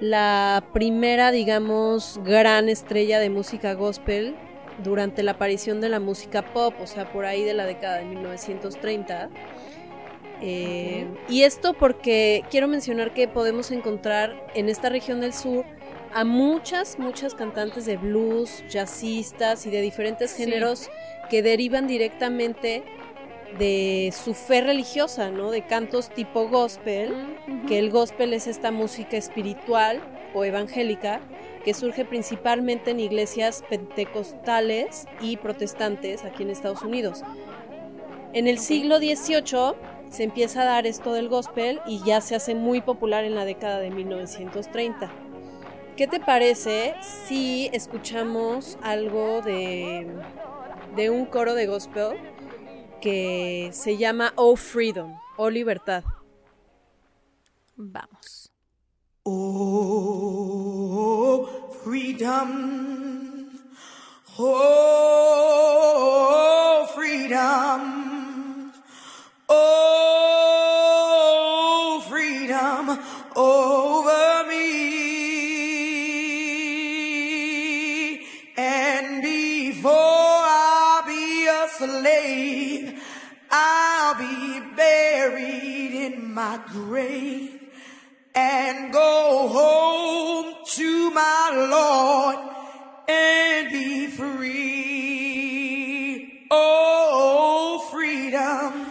[0.00, 4.34] la primera, digamos, gran estrella de música gospel
[4.84, 8.04] durante la aparición de la música pop, o sea, por ahí de la década de
[8.04, 9.30] 1930.
[10.42, 15.64] Eh, Y esto porque quiero mencionar que podemos encontrar en esta región del sur
[16.12, 20.44] a muchas, muchas cantantes de blues, jazzistas y de diferentes Sí.
[20.44, 20.90] géneros
[21.30, 22.84] que derivan directamente
[23.58, 25.50] de su fe religiosa, ¿no?
[25.50, 27.12] De cantos tipo gospel,
[27.68, 30.00] que el gospel es esta música espiritual
[30.34, 31.20] o evangélica
[31.64, 37.24] que surge principalmente en iglesias pentecostales y protestantes aquí en Estados Unidos.
[38.32, 39.74] En el siglo XVIII
[40.10, 43.44] se empieza a dar esto del gospel y ya se hace muy popular en la
[43.44, 45.10] década de 1930.
[45.96, 50.06] ¿Qué te parece si escuchamos algo de,
[50.94, 52.16] de un coro de gospel
[53.06, 56.02] que se llama Oh Freedom, Oh Libertad?
[57.76, 58.50] Vamos.
[59.22, 60.08] Oh,
[61.84, 63.48] freedom.
[64.36, 64.88] Oh,
[66.96, 68.72] freedom.
[69.48, 70.82] Oh,
[72.08, 72.98] freedom
[73.36, 74.66] over me.
[78.56, 80.85] And before I
[81.66, 83.02] a slave,
[83.50, 87.60] I'll be buried in my grave
[88.34, 92.36] and go home to my Lord
[93.08, 94.46] and be free.
[96.50, 98.86] Oh, freedom.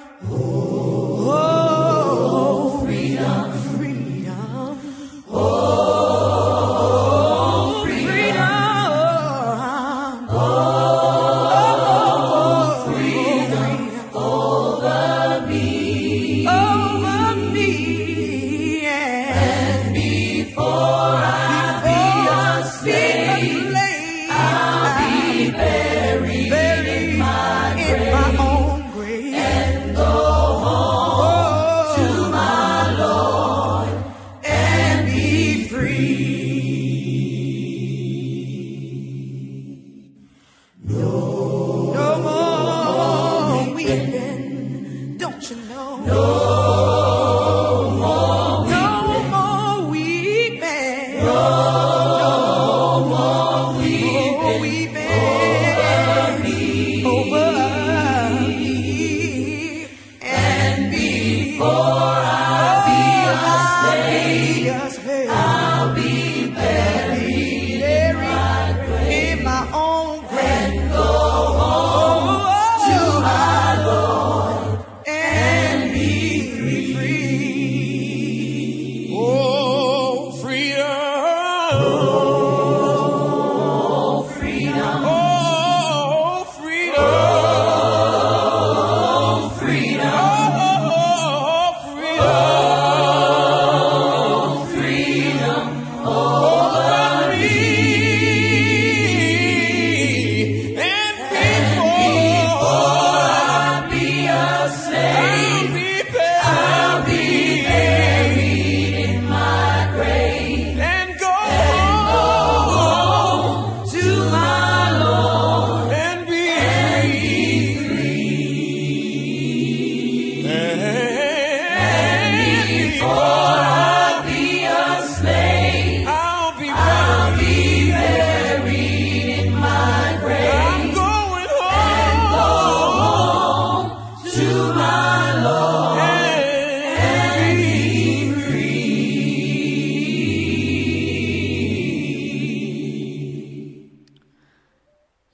[1.28, 3.52] Oh, freedom.
[3.78, 5.24] Freedom.
[5.30, 6.05] Oh,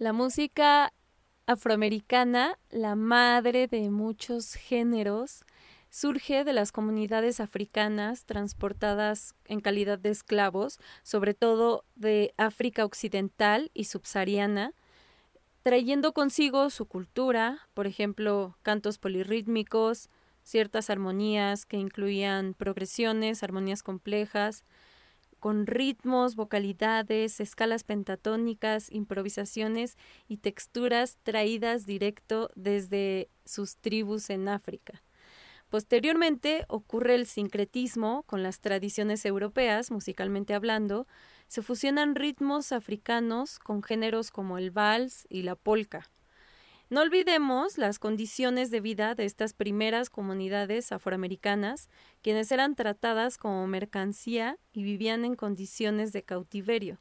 [0.01, 0.91] La música
[1.45, 5.45] afroamericana, la madre de muchos géneros,
[5.91, 13.69] surge de las comunidades africanas transportadas en calidad de esclavos, sobre todo de África Occidental
[13.73, 14.73] y subsahariana,
[15.63, 20.09] trayendo consigo su cultura, por ejemplo, cantos polirrítmicos,
[20.43, 24.63] ciertas armonías que incluían progresiones, armonías complejas,
[25.41, 29.97] con ritmos, vocalidades, escalas pentatónicas, improvisaciones
[30.29, 35.01] y texturas traídas directo desde sus tribus en África.
[35.71, 41.07] Posteriormente ocurre el sincretismo con las tradiciones europeas, musicalmente hablando,
[41.47, 46.11] se fusionan ritmos africanos con géneros como el vals y la polka.
[46.89, 51.89] No olvidemos las condiciones de vida de estas primeras comunidades afroamericanas,
[52.21, 56.99] quienes eran tratadas como mercancía y vivían en condiciones de cautiverio,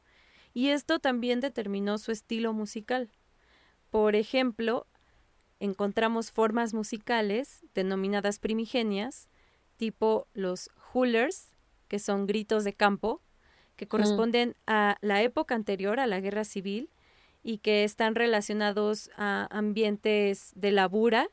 [0.53, 3.11] y esto también determinó su estilo musical.
[3.89, 4.87] Por ejemplo,
[5.61, 9.29] encontramos formas musicales denominadas primigenias,
[9.77, 11.55] tipo los hullers,
[11.87, 13.21] que son gritos de campo,
[13.75, 16.89] que corresponden a la época anterior a la guerra civil
[17.43, 21.29] y que están relacionados a ambientes de labura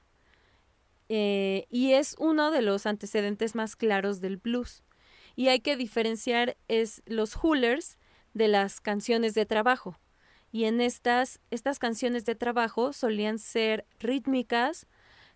[1.09, 4.85] eh, y es uno de los antecedentes más claros del blues.
[5.37, 7.97] Y hay que diferenciar es los hullers
[8.35, 9.99] de las canciones de trabajo.
[10.51, 14.87] Y en estas, estas canciones de trabajo solían ser rítmicas,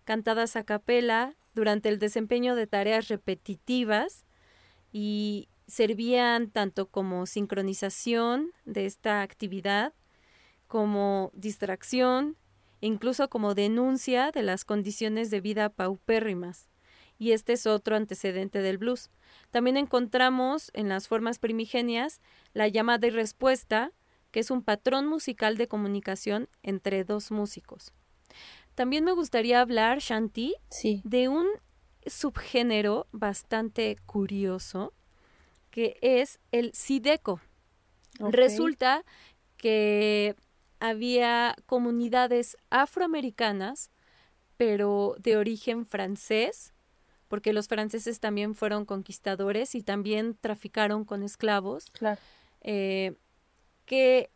[0.05, 4.25] cantadas a capela durante el desempeño de tareas repetitivas
[4.91, 9.93] y servían tanto como sincronización de esta actividad
[10.67, 12.37] como distracción,
[12.81, 16.67] incluso como denuncia de las condiciones de vida paupérrimas.
[17.19, 19.09] Y este es otro antecedente del blues.
[19.51, 22.21] También encontramos en las formas primigenias
[22.53, 23.91] la llamada y respuesta,
[24.33, 27.93] que es un patrón musical de comunicación entre dos músicos.
[28.75, 31.01] También me gustaría hablar, Shanti, Sí.
[31.05, 31.45] de un
[32.05, 34.91] subgénero bastante curioso
[35.69, 37.39] que es el sideco.
[38.19, 39.05] Resulta
[39.57, 40.35] que
[40.79, 43.91] había comunidades afroamericanas,
[44.57, 46.73] pero de origen francés,
[47.27, 52.19] porque los franceses también fueron conquistadores y también traficaron con esclavos, Claro.
[52.61, 53.13] eh,
[53.85, 54.29] que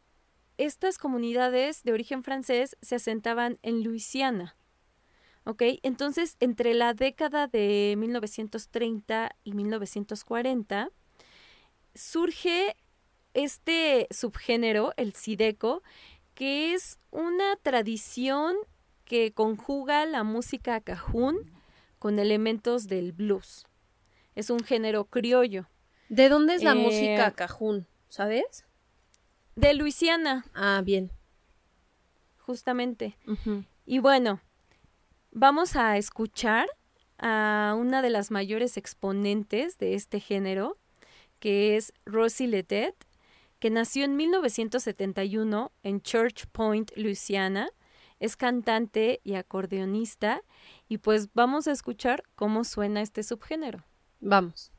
[0.58, 4.56] estas comunidades de origen francés se asentaban en Luisiana.
[5.46, 5.62] ¿Ok?
[5.84, 10.90] Entonces, entre la década de 1930 y 1940,
[11.96, 12.76] surge
[13.34, 15.84] este subgénero, el sideco,
[16.34, 18.56] que es una tradición
[19.06, 21.52] que conjuga la música cajún
[21.98, 23.66] con elementos del blues.
[24.36, 25.70] Es un género criollo.
[26.10, 27.88] ¿De dónde es la Eh, música cajún?
[28.10, 28.66] ¿Sabes?
[29.58, 31.12] De Luisiana, Ah, bien.
[32.38, 33.18] justamente.
[33.88, 34.40] Y bueno,
[35.32, 36.68] vamos a escuchar
[37.18, 40.78] a una de las mayores exponentes de este género,
[41.40, 42.96] que es Rosie Ledet,
[43.60, 47.70] que nació en 1971 en Church Point, Luisiana.
[48.20, 50.42] Es cantante y acordeonista
[50.88, 53.84] y pues vamos a escuchar cómo suena este subgénero.
[54.20, 54.72] Vamos.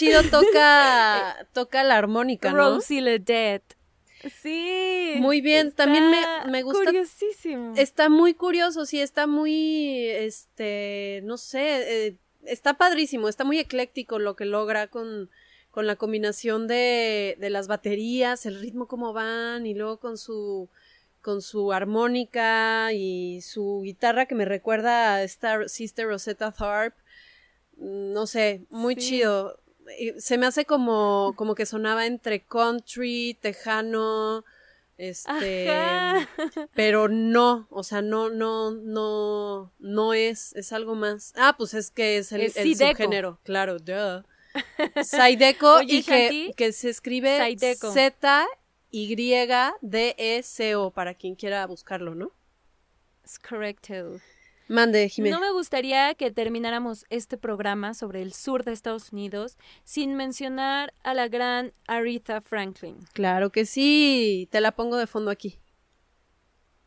[0.00, 2.74] Chido toca, toca la armónica, ¿no?
[2.76, 3.62] Rosie.
[4.42, 5.14] Sí.
[5.18, 7.72] Muy bien, también me- me gusta- Curiosísimo.
[7.76, 14.18] Está muy curioso, sí, está muy, este, no sé, eh, está padrísimo, está muy ecléctico
[14.18, 15.30] lo que logra con,
[15.70, 20.68] con la combinación de, de las baterías, el ritmo cómo van y luego con su,
[21.22, 26.94] con su armónica y su guitarra que me recuerda a esta Sister Rosetta Tharp,
[27.82, 29.00] Mm, no sé, muy Sí.
[29.00, 29.58] chido.
[30.18, 34.44] Se me hace como, como que sonaba entre country, tejano,
[34.98, 36.28] este, Ajá.
[36.74, 41.32] pero no, o sea, no, no, no, no es, es algo más.
[41.36, 42.92] Ah, pues es que es el, Es el Zydeco.
[42.92, 44.24] subgénero, claro, duh.
[45.76, 47.92] Oye, y que, que se escribe Zydeco.
[47.92, 48.46] Z
[48.90, 49.14] Y
[49.80, 52.32] D E C O para quien quiera buscarlo, ¿no?
[53.24, 54.20] Es correcto.
[54.70, 55.36] Mande, Jiménez.
[55.36, 60.94] No me gustaría que termináramos este programa sobre el sur de Estados Unidos sin mencionar
[61.02, 62.98] a la gran Aretha Franklin.
[63.12, 65.58] Claro que sí, te la pongo de fondo aquí.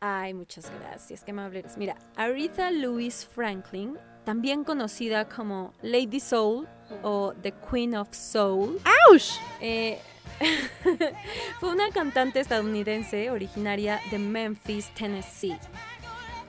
[0.00, 1.76] Ay, muchas gracias, qué amable eres.
[1.76, 6.66] Mira, Aretha Louise Franklin, también conocida como Lady Soul
[7.02, 8.80] o The Queen of Soul,
[9.10, 9.22] ¡Auch!
[9.60, 9.98] eh,
[11.60, 15.58] fue una cantante estadounidense originaria de Memphis, Tennessee.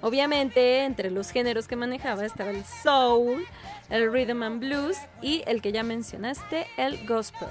[0.06, 3.43] Obviamente, entre los géneros que manejaba estaba el soul,
[3.89, 7.49] el rhythm and blues y el que ya mencionaste, el gospel.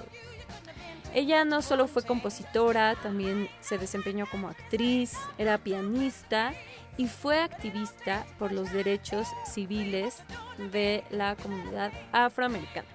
[1.13, 6.55] Ella no solo fue compositora, también se desempeñó como actriz, era pianista
[6.97, 10.19] y fue activista por los derechos civiles
[10.71, 12.87] de la comunidad afroamericana.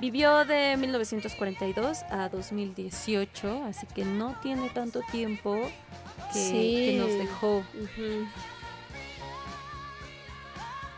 [0.00, 5.56] Vivió de 1942 a 2018, así que no tiene tanto tiempo
[6.32, 6.74] que, Sí.
[6.86, 7.62] que nos dejó.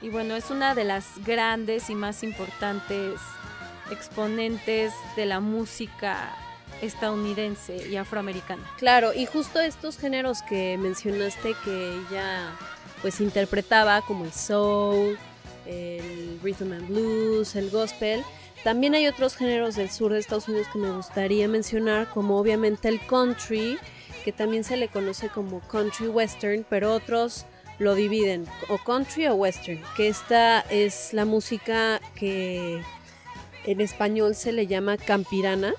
[0.05, 3.19] Y bueno, es una de las grandes y más importantes
[3.91, 6.37] exponentes de la música
[6.83, 8.63] estadounidense y afroamericana.
[8.77, 12.51] Claro, y justo estos géneros que mencionaste que ella
[13.01, 15.17] pues interpretaba como el soul,
[15.65, 18.23] el rhythm and blues, el gospel,
[18.63, 22.89] también hay otros géneros del sur de Estados Unidos que me gustaría mencionar, como obviamente
[22.89, 23.79] el country,
[24.23, 27.47] que también se le conoce como country western, pero otros
[27.79, 32.83] lo dividen, o country o western, que esta es la música que
[33.65, 35.75] en español se le llama campirana,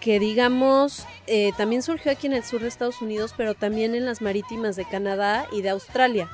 [0.00, 4.04] que digamos eh, también surgió aquí en el sur de Estados Unidos, pero también en
[4.04, 6.28] las marítimas de Canadá y de Australia.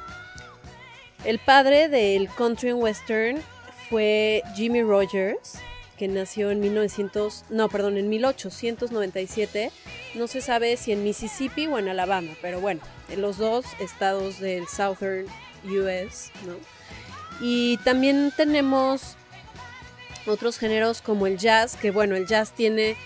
[1.25, 3.43] El padre del country and western
[3.91, 5.59] fue Jimmy Rogers,
[5.97, 9.71] que nació en 1900, no, perdón, en 1897.
[10.15, 14.41] No se sabe si en Mississippi o en Alabama, pero bueno, en los dos estados
[14.41, 15.27] del Southern
[15.65, 16.55] US, ¿no?
[17.41, 19.17] Y también tenemos
[20.27, 22.97] otros géneros como el jazz, que bueno, el jazz tiene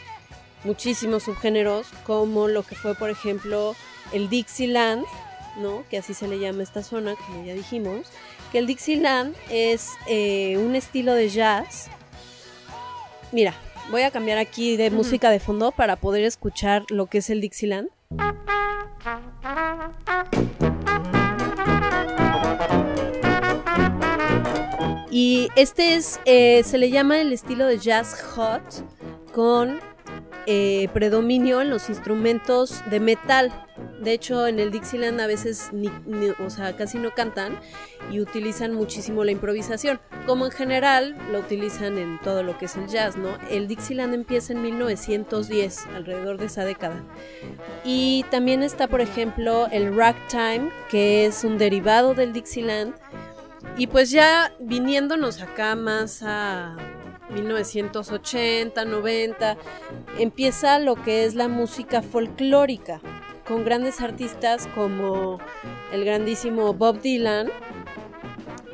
[0.65, 3.75] muchísimos subgéneros, como lo que fue, por ejemplo,
[4.13, 5.05] el Dixieland,
[5.59, 5.85] ¿no?
[5.91, 8.07] Que así se le llama esta zona, como ya dijimos.
[8.53, 11.89] Que el Dixieland es eh, un estilo de jazz.
[13.33, 13.55] Mira,
[13.91, 17.41] voy a cambiar aquí de música de fondo para poder escuchar lo que es el
[17.41, 17.89] Dixieland.
[25.13, 28.63] Y este es, eh, se le llama el estilo de jazz hot
[29.33, 29.81] con
[30.53, 33.53] eh, predominio en los instrumentos de metal.
[34.03, 35.89] De hecho, en el Dixieland a veces ni,
[36.45, 37.61] o sea, casi no cantan
[38.11, 42.75] y utilizan muchísimo la improvisación, como en general lo utilizan en todo lo que es
[42.75, 43.39] el jazz, ¿no?
[43.49, 47.01] El Dixieland empieza en 1910, alrededor de esa década.
[47.85, 52.97] Y también está, por ejemplo, el ragtime, que es un derivado del Dixieland.
[53.77, 56.77] Y pues ya viniéndonos acá más a
[57.33, 59.57] 1980, 90,
[60.19, 63.01] empieza lo que es la música folclórica,
[63.47, 65.39] con grandes artistas como
[65.93, 67.51] el grandísimo Bob Dylan,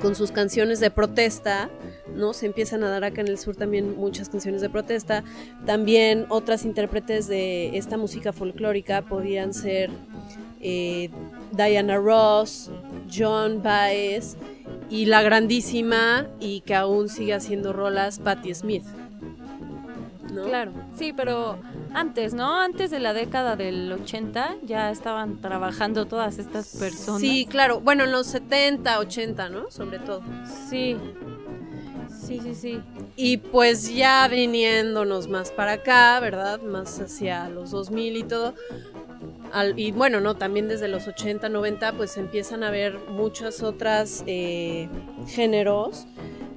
[0.00, 1.70] con sus canciones de protesta,
[2.14, 2.32] ¿no?
[2.32, 5.24] Se empiezan a dar acá en el sur también muchas canciones de protesta.
[5.64, 9.90] También otras intérpretes de esta música folclórica podían ser
[10.60, 11.10] eh,
[11.52, 12.70] Diana Ross,
[13.14, 14.36] John Baez
[14.90, 18.84] y la grandísima y que aún sigue haciendo rolas Patti Smith.
[20.32, 20.44] ¿no?
[20.44, 21.58] Claro, sí, pero
[21.92, 22.60] antes, ¿no?
[22.60, 27.20] Antes de la década del 80 ya estaban trabajando todas estas personas.
[27.20, 27.80] Sí, claro.
[27.80, 29.70] Bueno, en los 70, 80, ¿no?
[29.70, 30.22] Sobre todo.
[30.68, 30.96] Sí.
[32.08, 32.80] Sí, sí, sí.
[33.14, 36.60] Y pues ya viniéndonos más para acá, ¿verdad?
[36.60, 38.54] Más hacia los 2000 y todo.
[39.52, 44.22] Al- y bueno, no, también desde los 80, 90, pues empiezan a haber muchas otras
[44.26, 44.88] eh,
[45.28, 46.06] géneros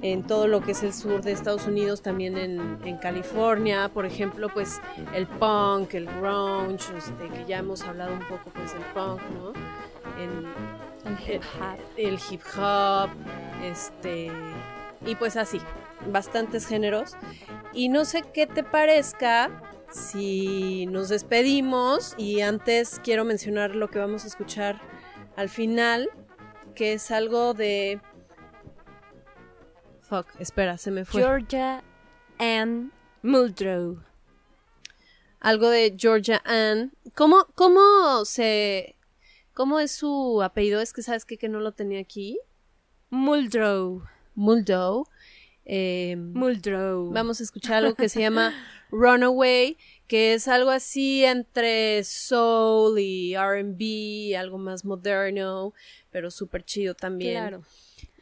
[0.02, 4.06] en todo lo que es el sur de Estados Unidos, también en, en California, por
[4.06, 4.80] ejemplo, pues
[5.14, 9.52] el punk, el grunge, este, que ya hemos hablado un poco pues del punk, ¿no?
[10.18, 10.46] En,
[11.06, 11.78] El hip hop.
[11.96, 13.10] el hip hop,
[13.64, 14.30] este,
[15.04, 15.60] y pues así,
[16.10, 17.12] bastantes géneros.
[17.74, 19.50] Y no sé qué te parezca
[19.90, 24.80] si nos despedimos y antes quiero mencionar lo que vamos a escuchar
[25.36, 26.08] al final,
[26.74, 28.00] que es algo de...
[30.00, 31.22] Fuck, espera, se me fue.
[31.22, 31.82] Georgia
[32.38, 34.02] Ann Muldrow.
[35.40, 36.92] Algo de Georgia Ann.
[37.14, 38.96] ¿Cómo, cómo se...
[39.54, 40.80] ¿Cómo es su apellido?
[40.80, 41.36] Es que sabes qué?
[41.36, 42.38] que no lo tenía aquí.
[43.10, 44.04] Muldrow.
[44.34, 45.06] Muldow.
[45.64, 47.12] Eh, Muldrow.
[47.12, 48.54] vamos a escuchar algo que se llama
[48.90, 49.76] Runaway,
[50.06, 55.72] que es algo así entre soul y RB, algo más moderno,
[56.10, 57.34] pero súper chido también.
[57.34, 57.62] Claro.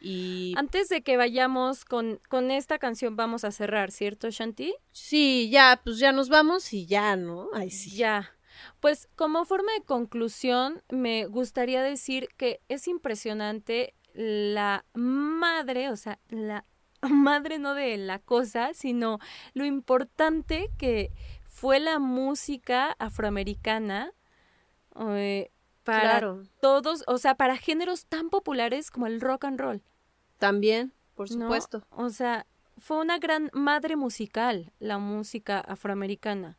[0.01, 4.73] Y Antes de que vayamos con, con esta canción, vamos a cerrar, ¿cierto, Shanti?
[4.91, 7.49] sí, ya, pues ya nos vamos y ya, ¿no?
[7.53, 7.91] Ay, sí.
[7.97, 8.31] Ya.
[8.79, 16.19] Pues como forma de conclusión, me gustaría decir que es impresionante la madre, o sea,
[16.29, 16.65] la
[17.09, 19.19] madre no de la cosa, sino
[19.53, 21.11] lo importante que
[21.47, 24.11] fue la música afroamericana
[24.99, 25.51] eh,
[25.83, 29.81] para Claro, todos, o sea, para géneros tan populares como el rock and roll.
[30.37, 31.45] también, por ¿no?
[31.45, 31.83] supuesto.
[31.91, 32.45] O sea,
[32.77, 36.57] fue una gran madre musical, la música afroamericana.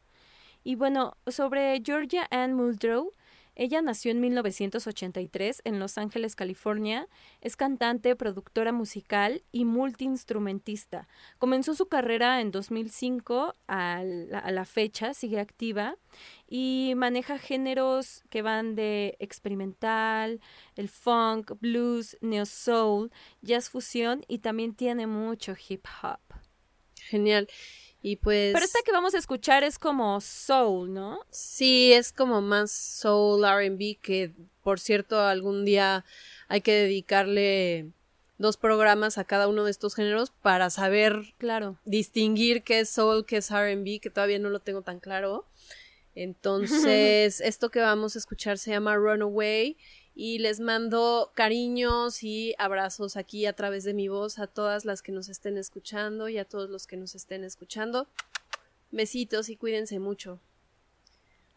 [0.63, 3.15] Y bueno, sobre Georgia Ann Muldrow,
[3.61, 7.09] ella nació en 1983 en Los Ángeles, California.
[7.43, 11.09] Es cantante, productora musical y multiinstrumentista.
[11.37, 15.99] Comenzó su carrera en 2005, a la, fecha sigue activa
[16.49, 20.41] y maneja géneros que van de experimental,
[20.75, 26.21] el funk, blues, neo soul, jazz fusión y también tiene mucho hip hop.
[26.97, 27.47] Genial.
[28.03, 31.21] Y pues Pero esta que vamos a escuchar es como soul, ¿no?
[31.31, 34.33] sí, es como más soul R&B que,
[34.63, 36.05] por cierto, algún día
[36.49, 37.91] hay que dedicarle
[38.39, 41.77] dos programas a cada uno de estos géneros para saber Claro.
[41.85, 45.45] distinguir qué es soul, qué es R&B, que todavía no lo tengo tan claro.
[46.15, 49.77] Entonces, esto que vamos a escuchar se llama Runaway
[50.15, 55.03] y les mando cariños y abrazos aquí a través de mi voz a todas las
[55.03, 58.09] que nos estén escuchando y a todos los que nos estén escuchando.
[58.91, 60.41] Besitos y cuídense mucho.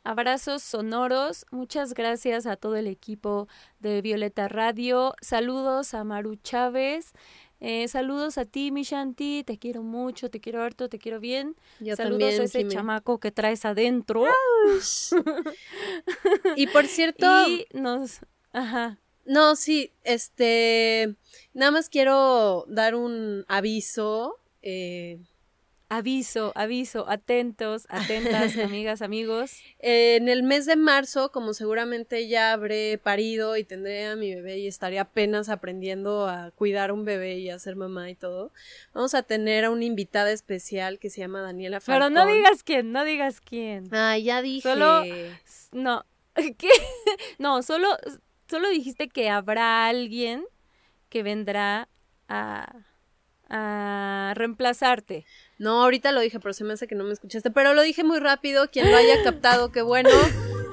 [0.05, 1.45] Abrazos sonoros.
[1.49, 3.47] Muchas gracias a todo el equipo
[3.79, 5.15] de Violeta Radio.
[5.21, 7.13] Saludos a Maru Chávez.
[7.61, 9.45] Eh, saludos a ti, mi Shanti.
[9.45, 11.55] Te quiero mucho, te quiero harto, te quiero bien.
[11.79, 14.25] Yo saludos también, a ese chamaco que traes adentro.
[16.57, 18.19] Y por cierto, Y nos.
[18.53, 18.97] Ajá.
[19.25, 21.15] No, sí, este,
[21.53, 24.37] nada más quiero dar un aviso.
[24.61, 25.19] eh,
[25.89, 29.51] Aviso, aviso, atentos, atentas, amigas, amigos.
[29.77, 34.57] en el mes de marzo, como seguramente ya habré parido y tendré a mi bebé
[34.57, 38.51] y estaré apenas aprendiendo a cuidar un bebé y a ser mamá y todo,
[38.93, 42.13] vamos a tener a una invitada especial que se llama Daniela Pero Falcón.
[42.15, 43.87] no digas quién, no digas quién.
[43.93, 44.67] Ah, ya dije.
[44.67, 45.03] Solo-
[45.73, 46.05] No,
[46.57, 46.69] ¿qué?
[47.37, 47.89] No, solo,
[48.53, 50.45] solo dijiste que habrá alguien
[51.09, 51.89] que vendrá
[52.29, 52.71] a,
[53.49, 55.25] a reemplazarte.
[55.57, 57.49] No, ahorita lo dije, pero se me hace que no me escuchaste.
[57.49, 58.69] Pero lo dije muy rápido.
[58.69, 60.11] Quien lo haya captado, qué bueno.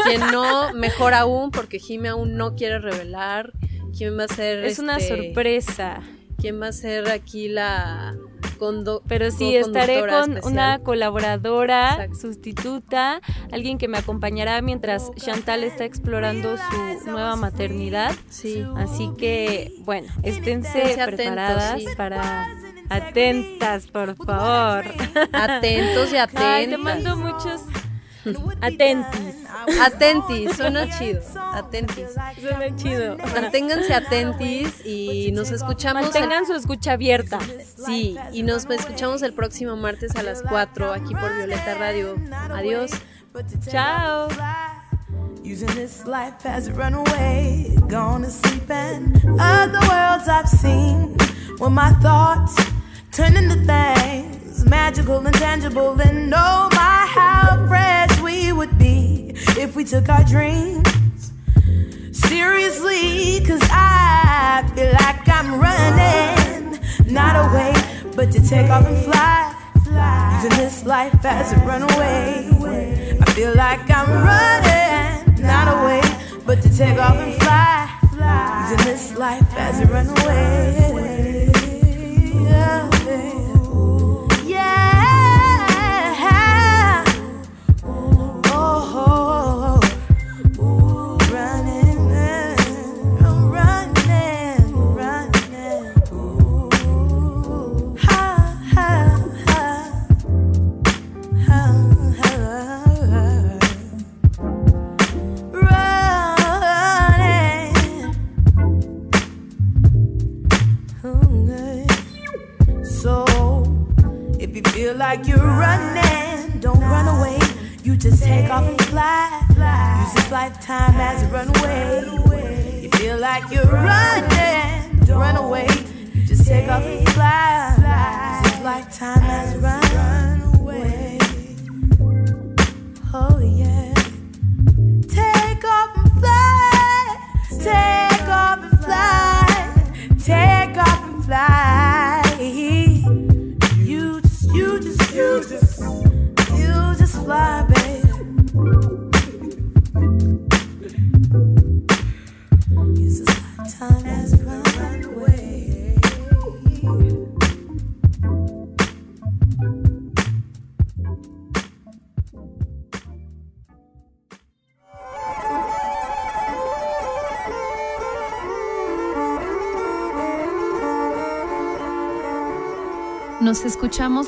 [0.05, 3.55] Quien no, mejor aún, porque Jime aún no quiere revelar.
[3.97, 4.63] ¿Quién va a ser?
[4.63, 6.03] Es una este, sorpresa.
[6.41, 8.17] ¿Quién va a ser aquí la
[8.59, 10.53] condo Pero sí, estaré con especial?
[10.53, 12.21] una colaboradora Exacto.
[12.21, 13.21] sustituta,
[13.51, 18.13] alguien que me acompañará mientras Chantal está explorando su nueva maternidad.
[18.29, 18.65] Sí.
[18.77, 21.87] Así que, bueno, esténse atentos, preparadas sí.
[21.97, 22.49] para...
[22.91, 24.85] Atentas, por favor.
[25.33, 26.45] Atentos y atentas.
[26.45, 27.63] Ay, te mando muchos
[28.61, 29.37] atentis.
[29.83, 31.21] Atentis, suena chido.
[31.53, 32.09] Atentis.
[32.41, 33.17] Suena chido.
[33.35, 36.03] Manténganse atentis y nos escuchamos.
[36.05, 37.39] el- Mantengan su escucha abierta.
[37.87, 42.17] Sí, y nos escuchamos el próximo martes a las 4 aquí por Violeta Radio.
[42.55, 42.91] Adiós.
[43.71, 44.29] Chao.
[45.43, 51.17] Using this life as a runaway, gone to sleep and other worlds I've seen.
[51.59, 52.55] When my thoughts
[53.11, 59.77] turn into things magical and tangible, and oh my, how fresh we would be if
[59.77, 61.33] we took our dreams
[62.13, 63.41] seriously.
[63.47, 66.79] Cause I feel like I'm running,
[67.13, 67.75] not away,
[68.17, 69.57] but to take off and fly.
[70.43, 72.49] Using this life as a runaway.
[73.21, 76.01] I feel like I'm running, not away,
[76.47, 77.89] but to take off and fly.
[78.71, 81.51] Using this life as a runaway.
[82.45, 82.90] Yeah.